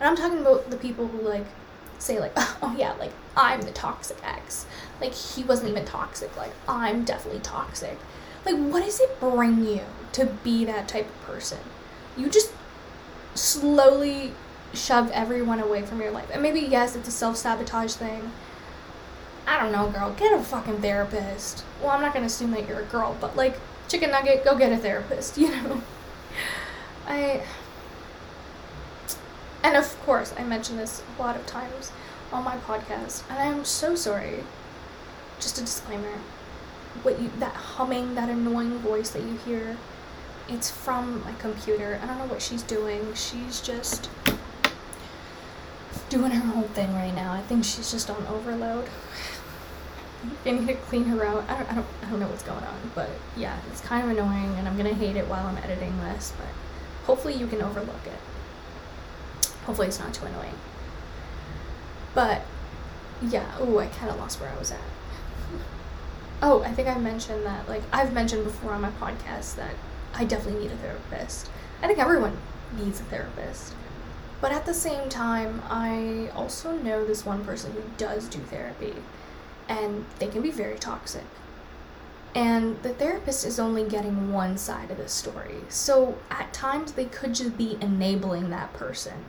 And 0.00 0.08
I'm 0.08 0.16
talking 0.16 0.38
about 0.38 0.70
the 0.70 0.76
people 0.76 1.06
who, 1.06 1.20
like, 1.20 1.46
say, 1.98 2.20
like, 2.20 2.32
oh, 2.36 2.74
yeah, 2.76 2.92
like, 2.94 3.12
I'm 3.36 3.62
the 3.62 3.72
toxic 3.72 4.18
ex. 4.24 4.66
Like, 5.00 5.12
he 5.14 5.44
wasn't 5.44 5.70
even 5.70 5.84
toxic. 5.84 6.36
Like, 6.36 6.52
I'm 6.68 7.04
definitely 7.04 7.40
toxic. 7.40 7.98
Like, 8.44 8.56
what 8.56 8.84
does 8.84 9.00
it 9.00 9.20
bring 9.20 9.64
you 9.64 9.82
to 10.12 10.26
be 10.26 10.64
that 10.64 10.88
type 10.88 11.06
of 11.08 11.22
person? 11.22 11.58
You 12.16 12.28
just 12.28 12.52
slowly 13.34 14.32
shove 14.74 15.10
everyone 15.12 15.60
away 15.60 15.82
from 15.82 16.00
your 16.00 16.10
life. 16.10 16.28
And 16.32 16.42
maybe, 16.42 16.60
yes, 16.60 16.96
it's 16.96 17.08
a 17.08 17.12
self 17.12 17.36
sabotage 17.36 17.94
thing. 17.94 18.32
I 19.46 19.60
don't 19.60 19.72
know, 19.72 19.88
girl. 19.90 20.12
Get 20.12 20.32
a 20.32 20.42
fucking 20.42 20.80
therapist. 20.80 21.64
Well, 21.80 21.90
I'm 21.90 22.00
not 22.00 22.14
gonna 22.14 22.26
assume 22.26 22.52
that 22.52 22.68
you're 22.68 22.80
a 22.80 22.84
girl, 22.84 23.16
but 23.20 23.36
like, 23.36 23.58
chicken 23.88 24.10
nugget, 24.10 24.44
go 24.44 24.56
get 24.56 24.72
a 24.72 24.76
therapist, 24.76 25.36
you 25.38 25.50
know? 25.50 25.82
I. 27.06 27.42
And 29.62 29.76
of 29.76 30.00
course, 30.04 30.34
I 30.36 30.42
mention 30.42 30.76
this 30.76 31.02
a 31.18 31.22
lot 31.22 31.36
of 31.36 31.46
times 31.46 31.92
on 32.32 32.44
my 32.44 32.56
podcast, 32.56 33.22
and 33.28 33.38
I'm 33.38 33.64
so 33.64 33.94
sorry. 33.94 34.44
Just 35.38 35.58
a 35.58 35.60
disclaimer. 35.60 36.18
What 37.02 37.20
you 37.20 37.30
that 37.38 37.54
humming, 37.54 38.14
that 38.14 38.28
annoying 38.28 38.78
voice 38.78 39.10
that 39.10 39.22
you 39.22 39.36
hear, 39.38 39.76
it's 40.48 40.70
from 40.70 41.24
my 41.24 41.32
computer. 41.34 41.98
I 42.02 42.06
don't 42.06 42.18
know 42.18 42.26
what 42.26 42.42
she's 42.42 42.62
doing. 42.62 43.14
She's 43.14 43.60
just 43.60 44.10
doing 46.08 46.30
her 46.30 46.52
whole 46.52 46.68
thing 46.68 46.92
right 46.94 47.14
now. 47.14 47.32
I 47.32 47.40
think 47.40 47.64
she's 47.64 47.90
just 47.90 48.10
on 48.10 48.26
overload. 48.26 48.86
I 50.46 50.50
need 50.50 50.66
to 50.68 50.74
clean 50.74 51.04
her 51.04 51.24
out. 51.24 51.48
I 51.48 51.56
don't, 51.58 51.70
I 51.70 51.74
don't, 51.74 51.86
I 52.02 52.10
don't 52.10 52.20
know 52.20 52.28
what's 52.28 52.42
going 52.42 52.62
on, 52.62 52.90
but 52.94 53.10
yeah, 53.36 53.58
it's 53.70 53.80
kind 53.80 54.04
of 54.04 54.16
annoying, 54.16 54.54
and 54.58 54.68
I'm 54.68 54.76
gonna 54.76 54.94
hate 54.94 55.16
it 55.16 55.26
while 55.26 55.46
I'm 55.46 55.56
editing 55.58 55.98
this. 56.00 56.32
But 56.36 56.48
hopefully, 57.06 57.34
you 57.34 57.46
can 57.46 57.62
overlook 57.62 58.06
it. 58.06 59.48
Hopefully, 59.64 59.88
it's 59.88 59.98
not 59.98 60.12
too 60.14 60.26
annoying. 60.26 60.54
But 62.14 62.42
yeah, 63.22 63.50
oh, 63.58 63.78
I 63.78 63.86
kind 63.86 64.10
of 64.10 64.18
lost 64.18 64.40
where 64.40 64.50
I 64.50 64.58
was 64.58 64.70
at. 64.70 64.78
Oh, 66.44 66.62
I 66.64 66.72
think 66.72 66.88
I 66.88 66.98
mentioned 66.98 67.46
that. 67.46 67.68
Like 67.68 67.82
I've 67.92 68.12
mentioned 68.12 68.42
before 68.42 68.72
on 68.72 68.80
my 68.80 68.90
podcast 68.90 69.54
that 69.54 69.74
I 70.12 70.24
definitely 70.24 70.62
need 70.62 70.72
a 70.72 70.76
therapist. 70.76 71.48
I 71.80 71.86
think 71.86 72.00
everyone 72.00 72.36
needs 72.76 73.00
a 73.00 73.04
therapist. 73.04 73.74
But 74.40 74.50
at 74.50 74.66
the 74.66 74.74
same 74.74 75.08
time, 75.08 75.62
I 75.70 76.30
also 76.34 76.72
know 76.72 77.06
this 77.06 77.24
one 77.24 77.44
person 77.44 77.72
who 77.72 77.82
does 77.96 78.28
do 78.28 78.40
therapy 78.40 78.94
and 79.68 80.04
they 80.18 80.26
can 80.26 80.42
be 80.42 80.50
very 80.50 80.76
toxic. 80.76 81.24
And 82.34 82.82
the 82.82 82.94
therapist 82.94 83.46
is 83.46 83.60
only 83.60 83.84
getting 83.84 84.32
one 84.32 84.58
side 84.58 84.90
of 84.90 84.96
the 84.96 85.08
story. 85.08 85.58
So 85.68 86.18
at 86.28 86.52
times 86.52 86.92
they 86.92 87.04
could 87.04 87.34
just 87.34 87.56
be 87.56 87.78
enabling 87.80 88.50
that 88.50 88.72
person 88.72 89.26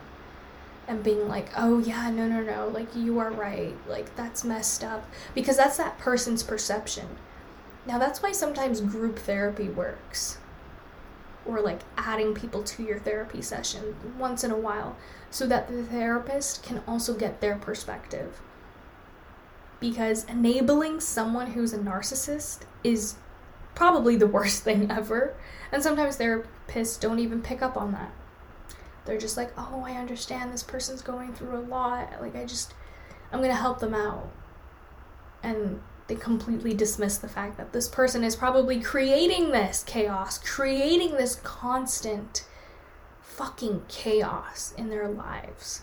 and 0.86 1.02
being 1.02 1.28
like, 1.28 1.48
oh 1.56 1.78
yeah, 1.78 2.10
no, 2.10 2.28
no, 2.28 2.40
no, 2.40 2.68
like 2.68 2.94
you 2.94 3.18
are 3.18 3.30
right, 3.30 3.74
like 3.88 4.14
that's 4.16 4.44
messed 4.44 4.84
up. 4.84 5.08
Because 5.34 5.56
that's 5.56 5.76
that 5.76 5.98
person's 5.98 6.42
perception. 6.42 7.08
Now 7.86 7.98
that's 7.98 8.22
why 8.22 8.32
sometimes 8.32 8.80
group 8.80 9.18
therapy 9.18 9.68
works. 9.68 10.38
Or 11.46 11.60
like 11.60 11.80
adding 11.96 12.34
people 12.34 12.62
to 12.62 12.82
your 12.82 12.98
therapy 12.98 13.42
session 13.42 13.96
once 14.18 14.44
in 14.44 14.50
a 14.50 14.56
while 14.56 14.96
so 15.30 15.46
that 15.46 15.68
the 15.68 15.82
therapist 15.82 16.62
can 16.62 16.82
also 16.86 17.14
get 17.14 17.40
their 17.40 17.56
perspective 17.56 18.40
because 19.84 20.24
enabling 20.24 20.98
someone 20.98 21.48
who's 21.48 21.74
a 21.74 21.78
narcissist 21.78 22.60
is 22.82 23.16
probably 23.74 24.16
the 24.16 24.26
worst 24.26 24.62
thing 24.64 24.90
ever. 24.90 25.34
And 25.70 25.82
sometimes 25.82 26.16
therapists 26.16 26.98
don't 26.98 27.18
even 27.18 27.42
pick 27.42 27.60
up 27.60 27.76
on 27.76 27.92
that. 27.92 28.10
They're 29.04 29.18
just 29.18 29.36
like, 29.36 29.52
oh, 29.56 29.84
I 29.86 29.92
understand 29.92 30.52
this 30.52 30.62
person's 30.62 31.02
going 31.02 31.34
through 31.34 31.58
a 31.58 31.60
lot. 31.60 32.20
Like, 32.20 32.34
I 32.34 32.44
just, 32.44 32.74
I'm 33.32 33.40
going 33.40 33.50
to 33.50 33.56
help 33.56 33.80
them 33.80 33.94
out. 33.94 34.30
And 35.42 35.82
they 36.06 36.14
completely 36.14 36.74
dismiss 36.74 37.18
the 37.18 37.28
fact 37.28 37.56
that 37.58 37.72
this 37.72 37.88
person 37.88 38.24
is 38.24 38.36
probably 38.36 38.80
creating 38.80 39.50
this 39.50 39.84
chaos, 39.86 40.38
creating 40.38 41.12
this 41.12 41.36
constant 41.36 42.44
fucking 43.20 43.82
chaos 43.88 44.72
in 44.78 44.88
their 44.88 45.08
lives. 45.08 45.82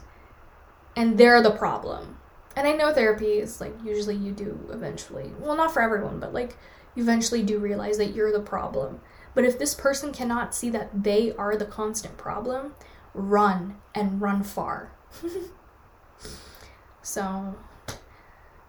And 0.95 1.17
they're 1.17 1.41
the 1.41 1.51
problem 1.51 2.17
and 2.55 2.67
I 2.67 2.73
know 2.73 2.93
therapy 2.93 3.39
is 3.39 3.61
like 3.61 3.73
usually 3.83 4.15
you 4.15 4.31
do 4.31 4.67
eventually, 4.71 5.31
well, 5.39 5.55
not 5.55 5.73
for 5.73 5.81
everyone, 5.81 6.19
but 6.19 6.33
like 6.33 6.57
you 6.95 7.03
eventually 7.03 7.43
do 7.43 7.59
realize 7.59 7.97
that 7.97 8.13
you're 8.13 8.31
the 8.31 8.41
problem. 8.41 8.99
But 9.33 9.45
if 9.45 9.57
this 9.57 9.73
person 9.73 10.11
cannot 10.11 10.53
see 10.53 10.69
that 10.71 11.03
they 11.03 11.33
are 11.37 11.55
the 11.55 11.65
constant 11.65 12.17
problem, 12.17 12.75
run 13.13 13.77
and 13.93 14.21
run 14.21 14.43
far. 14.43 14.91
so, 17.01 17.55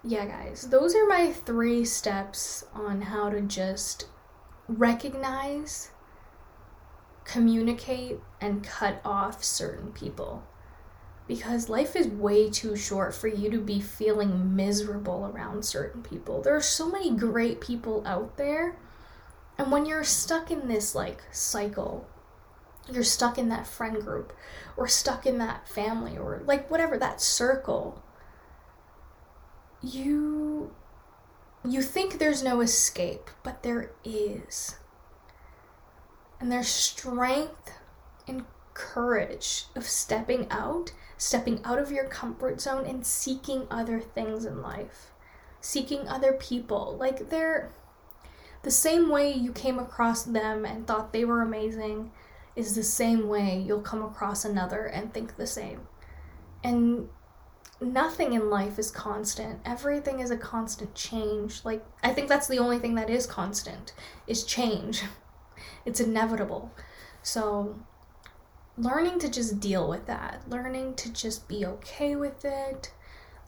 yeah, 0.03 0.25
guys, 0.25 0.69
those 0.69 0.95
are 0.95 1.07
my 1.07 1.31
three 1.31 1.85
steps 1.85 2.65
on 2.73 3.01
how 3.01 3.29
to 3.29 3.41
just 3.41 4.07
recognize, 4.67 5.91
communicate, 7.23 8.19
and 8.41 8.63
cut 8.63 8.99
off 9.05 9.43
certain 9.43 9.91
people. 9.91 10.43
Because 11.25 11.69
life 11.69 11.95
is 11.95 12.07
way 12.07 12.49
too 12.49 12.75
short 12.75 13.15
for 13.15 13.29
you 13.29 13.49
to 13.49 13.61
be 13.61 13.79
feeling 13.79 14.53
miserable 14.57 15.31
around 15.33 15.63
certain 15.63 16.01
people. 16.01 16.41
There 16.41 16.55
are 16.55 16.61
so 16.61 16.89
many 16.89 17.11
great 17.11 17.61
people 17.61 18.03
out 18.05 18.35
there. 18.35 18.75
And 19.57 19.71
when 19.71 19.85
you're 19.85 20.03
stuck 20.03 20.51
in 20.51 20.67
this 20.67 20.95
like 20.95 21.23
cycle, 21.31 22.05
you're 22.91 23.03
stuck 23.03 23.37
in 23.37 23.49
that 23.49 23.67
friend 23.67 24.01
group 24.01 24.33
or 24.75 24.87
stuck 24.87 25.25
in 25.25 25.37
that 25.37 25.67
family 25.67 26.17
or 26.17 26.41
like 26.45 26.69
whatever 26.69 26.97
that 26.97 27.21
circle, 27.21 28.03
you 29.81 30.71
you 31.65 31.81
think 31.81 32.19
there's 32.19 32.43
no 32.43 32.59
escape, 32.59 33.29
but 33.41 33.63
there 33.63 33.91
is. 34.03 34.75
And 36.39 36.51
there's 36.51 36.67
strength 36.67 37.71
and 38.27 38.43
courage 38.73 39.65
of 39.75 39.87
stepping 39.87 40.47
out, 40.49 40.91
stepping 41.17 41.61
out 41.63 41.79
of 41.79 41.91
your 41.91 42.05
comfort 42.05 42.59
zone 42.59 42.85
and 42.85 43.05
seeking 43.05 43.65
other 43.71 44.01
things 44.01 44.43
in 44.43 44.61
life, 44.61 45.11
seeking 45.61 46.07
other 46.09 46.33
people. 46.33 46.97
Like 46.99 47.29
they're 47.29 47.71
the 48.63 48.71
same 48.71 49.09
way 49.09 49.31
you 49.31 49.53
came 49.53 49.79
across 49.79 50.23
them 50.23 50.65
and 50.65 50.85
thought 50.85 51.13
they 51.13 51.23
were 51.23 51.41
amazing 51.41 52.11
is 52.55 52.75
the 52.75 52.83
same 52.83 53.27
way 53.27 53.63
you'll 53.65 53.81
come 53.81 54.03
across 54.03 54.45
another 54.45 54.85
and 54.85 55.13
think 55.13 55.35
the 55.35 55.47
same. 55.47 55.81
And 56.63 57.09
nothing 57.81 58.33
in 58.33 58.49
life 58.49 58.79
is 58.79 58.91
constant. 58.91 59.59
Everything 59.65 60.19
is 60.19 60.31
a 60.31 60.37
constant 60.37 60.93
change. 60.95 61.65
Like 61.65 61.83
I 62.03 62.13
think 62.13 62.29
that's 62.29 62.47
the 62.47 62.59
only 62.59 62.79
thing 62.79 62.95
that 62.95 63.09
is 63.09 63.25
constant 63.25 63.93
is 64.27 64.43
change. 64.43 65.03
It's 65.85 65.99
inevitable. 65.99 66.71
So 67.21 67.75
learning 68.77 69.19
to 69.19 69.29
just 69.29 69.59
deal 69.59 69.87
with 69.87 70.07
that, 70.07 70.41
learning 70.49 70.95
to 70.95 71.11
just 71.11 71.47
be 71.47 71.65
okay 71.65 72.15
with 72.15 72.43
it, 72.43 72.91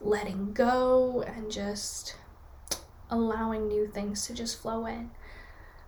letting 0.00 0.52
go 0.52 1.22
and 1.22 1.50
just 1.50 2.16
allowing 3.10 3.68
new 3.68 3.86
things 3.86 4.26
to 4.26 4.34
just 4.34 4.60
flow 4.60 4.86
in. 4.86 5.10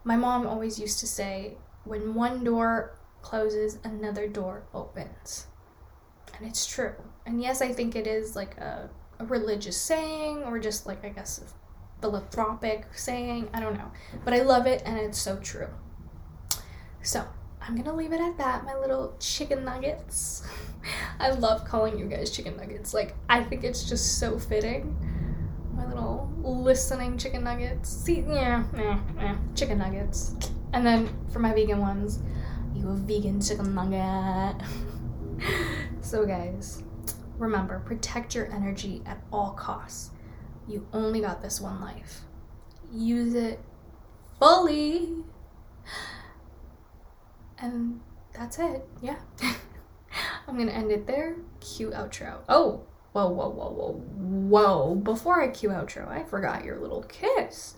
My 0.04 0.16
mom 0.16 0.46
always 0.46 0.78
used 0.78 0.98
to 1.00 1.06
say, 1.06 1.56
when 1.84 2.14
one 2.14 2.44
door 2.44 2.97
closes, 3.22 3.78
another 3.84 4.28
door 4.28 4.64
opens 4.74 5.46
and 6.38 6.48
it's 6.48 6.66
true. 6.66 6.94
And 7.26 7.42
yes, 7.42 7.60
I 7.60 7.72
think 7.72 7.96
it 7.96 8.06
is 8.06 8.36
like 8.36 8.56
a, 8.58 8.88
a 9.18 9.24
religious 9.26 9.76
saying 9.76 10.44
or 10.44 10.58
just 10.58 10.86
like, 10.86 11.04
I 11.04 11.10
guess, 11.10 11.40
a 11.40 12.00
philanthropic 12.00 12.86
saying. 12.94 13.48
I 13.52 13.60
don't 13.60 13.74
know. 13.74 13.90
But 14.24 14.34
I 14.34 14.42
love 14.42 14.66
it 14.66 14.82
and 14.86 14.96
it's 14.98 15.18
so 15.18 15.36
true. 15.36 15.68
So 17.02 17.24
I'm 17.60 17.76
gonna 17.76 17.94
leave 17.94 18.12
it 18.12 18.20
at 18.20 18.38
that, 18.38 18.64
my 18.64 18.74
little 18.74 19.14
chicken 19.18 19.64
nuggets. 19.64 20.46
I 21.20 21.30
love 21.30 21.64
calling 21.64 21.98
you 21.98 22.06
guys 22.06 22.30
chicken 22.30 22.56
nuggets. 22.56 22.94
Like, 22.94 23.14
I 23.28 23.42
think 23.42 23.64
it's 23.64 23.88
just 23.88 24.18
so 24.18 24.38
fitting. 24.38 24.96
My 25.74 25.86
little 25.86 26.32
listening 26.42 27.18
chicken 27.18 27.44
nuggets. 27.44 27.90
See, 27.90 28.20
yeah, 28.20 28.64
yeah, 28.76 29.00
yeah, 29.16 29.36
chicken 29.54 29.78
nuggets. 29.78 30.34
And 30.72 30.86
then 30.86 31.08
for 31.32 31.38
my 31.38 31.52
vegan 31.52 31.80
ones, 31.80 32.20
you 32.74 32.88
a 32.88 32.94
vegan 32.94 33.40
chicken 33.40 33.74
nugget. 33.74 34.62
So, 36.00 36.24
guys, 36.24 36.82
remember 37.36 37.80
protect 37.80 38.34
your 38.34 38.50
energy 38.50 39.02
at 39.04 39.22
all 39.30 39.50
costs. 39.50 40.10
You 40.66 40.86
only 40.94 41.20
got 41.20 41.42
this 41.42 41.60
one 41.60 41.82
life. 41.82 42.22
Use 42.90 43.34
it 43.34 43.60
fully. 44.38 45.16
And 47.58 48.00
that's 48.32 48.58
it. 48.58 48.86
Yeah. 49.02 49.18
I'm 50.48 50.54
going 50.56 50.68
to 50.68 50.74
end 50.74 50.90
it 50.90 51.06
there. 51.06 51.36
Cue 51.60 51.90
outro. 51.90 52.38
Oh, 52.48 52.86
whoa, 53.12 53.28
whoa, 53.28 53.48
whoa, 53.50 53.70
whoa, 53.70 53.92
whoa. 53.92 54.94
Before 54.94 55.42
I 55.42 55.48
cue 55.48 55.68
outro, 55.68 56.08
I 56.08 56.24
forgot 56.24 56.64
your 56.64 56.78
little 56.78 57.02
kiss. 57.02 57.74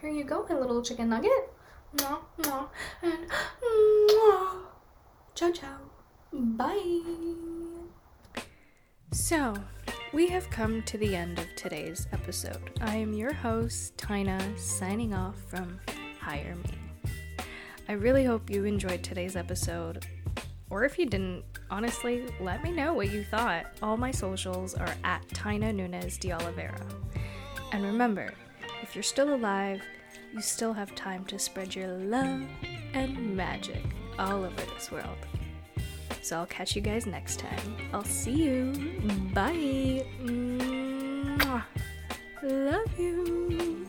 Here 0.00 0.10
you 0.10 0.24
go, 0.24 0.46
my 0.48 0.56
little 0.56 0.82
chicken 0.82 1.10
nugget. 1.10 1.52
Mwah, 1.96 2.18
mwah, 2.38 2.68
and 3.02 3.30
mwah. 3.62 4.56
Ciao, 5.34 5.52
ciao. 5.52 5.78
Bye. 6.32 7.00
So, 9.12 9.54
we 10.12 10.26
have 10.28 10.50
come 10.50 10.82
to 10.82 10.98
the 10.98 11.14
end 11.14 11.38
of 11.38 11.46
today's 11.56 12.08
episode. 12.12 12.70
I 12.80 12.96
am 12.96 13.12
your 13.12 13.32
host, 13.32 13.96
Tayna, 13.96 14.58
signing 14.58 15.14
off 15.14 15.36
from 15.48 15.78
Hire 16.20 16.56
Me. 16.56 17.44
I 17.88 17.92
really 17.92 18.24
hope 18.24 18.50
you 18.50 18.64
enjoyed 18.64 19.02
today's 19.02 19.36
episode. 19.36 20.06
Or 20.70 20.84
if 20.84 20.98
you 20.98 21.06
didn't, 21.06 21.44
honestly, 21.70 22.26
let 22.40 22.64
me 22.64 22.72
know 22.72 22.92
what 22.94 23.12
you 23.12 23.22
thought. 23.22 23.66
All 23.82 23.96
my 23.96 24.10
socials 24.10 24.74
are 24.74 24.94
at 25.04 25.26
Tayna 25.28 25.72
Nunes 25.74 26.18
de 26.18 26.32
Oliveira. 26.32 26.84
And 27.72 27.84
remember, 27.84 28.32
if 28.82 28.96
you're 28.96 29.02
still 29.02 29.34
alive, 29.34 29.82
you 30.34 30.40
still 30.40 30.72
have 30.72 30.94
time 30.96 31.24
to 31.26 31.38
spread 31.38 31.74
your 31.74 31.86
love 31.86 32.42
and 32.92 33.36
magic 33.36 33.82
all 34.18 34.44
over 34.44 34.62
this 34.74 34.90
world. 34.90 35.16
So 36.22 36.38
I'll 36.38 36.46
catch 36.46 36.74
you 36.74 36.82
guys 36.82 37.06
next 37.06 37.38
time. 37.38 37.76
I'll 37.92 38.02
see 38.04 38.32
you. 38.32 38.72
Bye. 39.32 40.04
Mwah. 40.20 41.62
Love 42.42 42.98
you. 42.98 43.86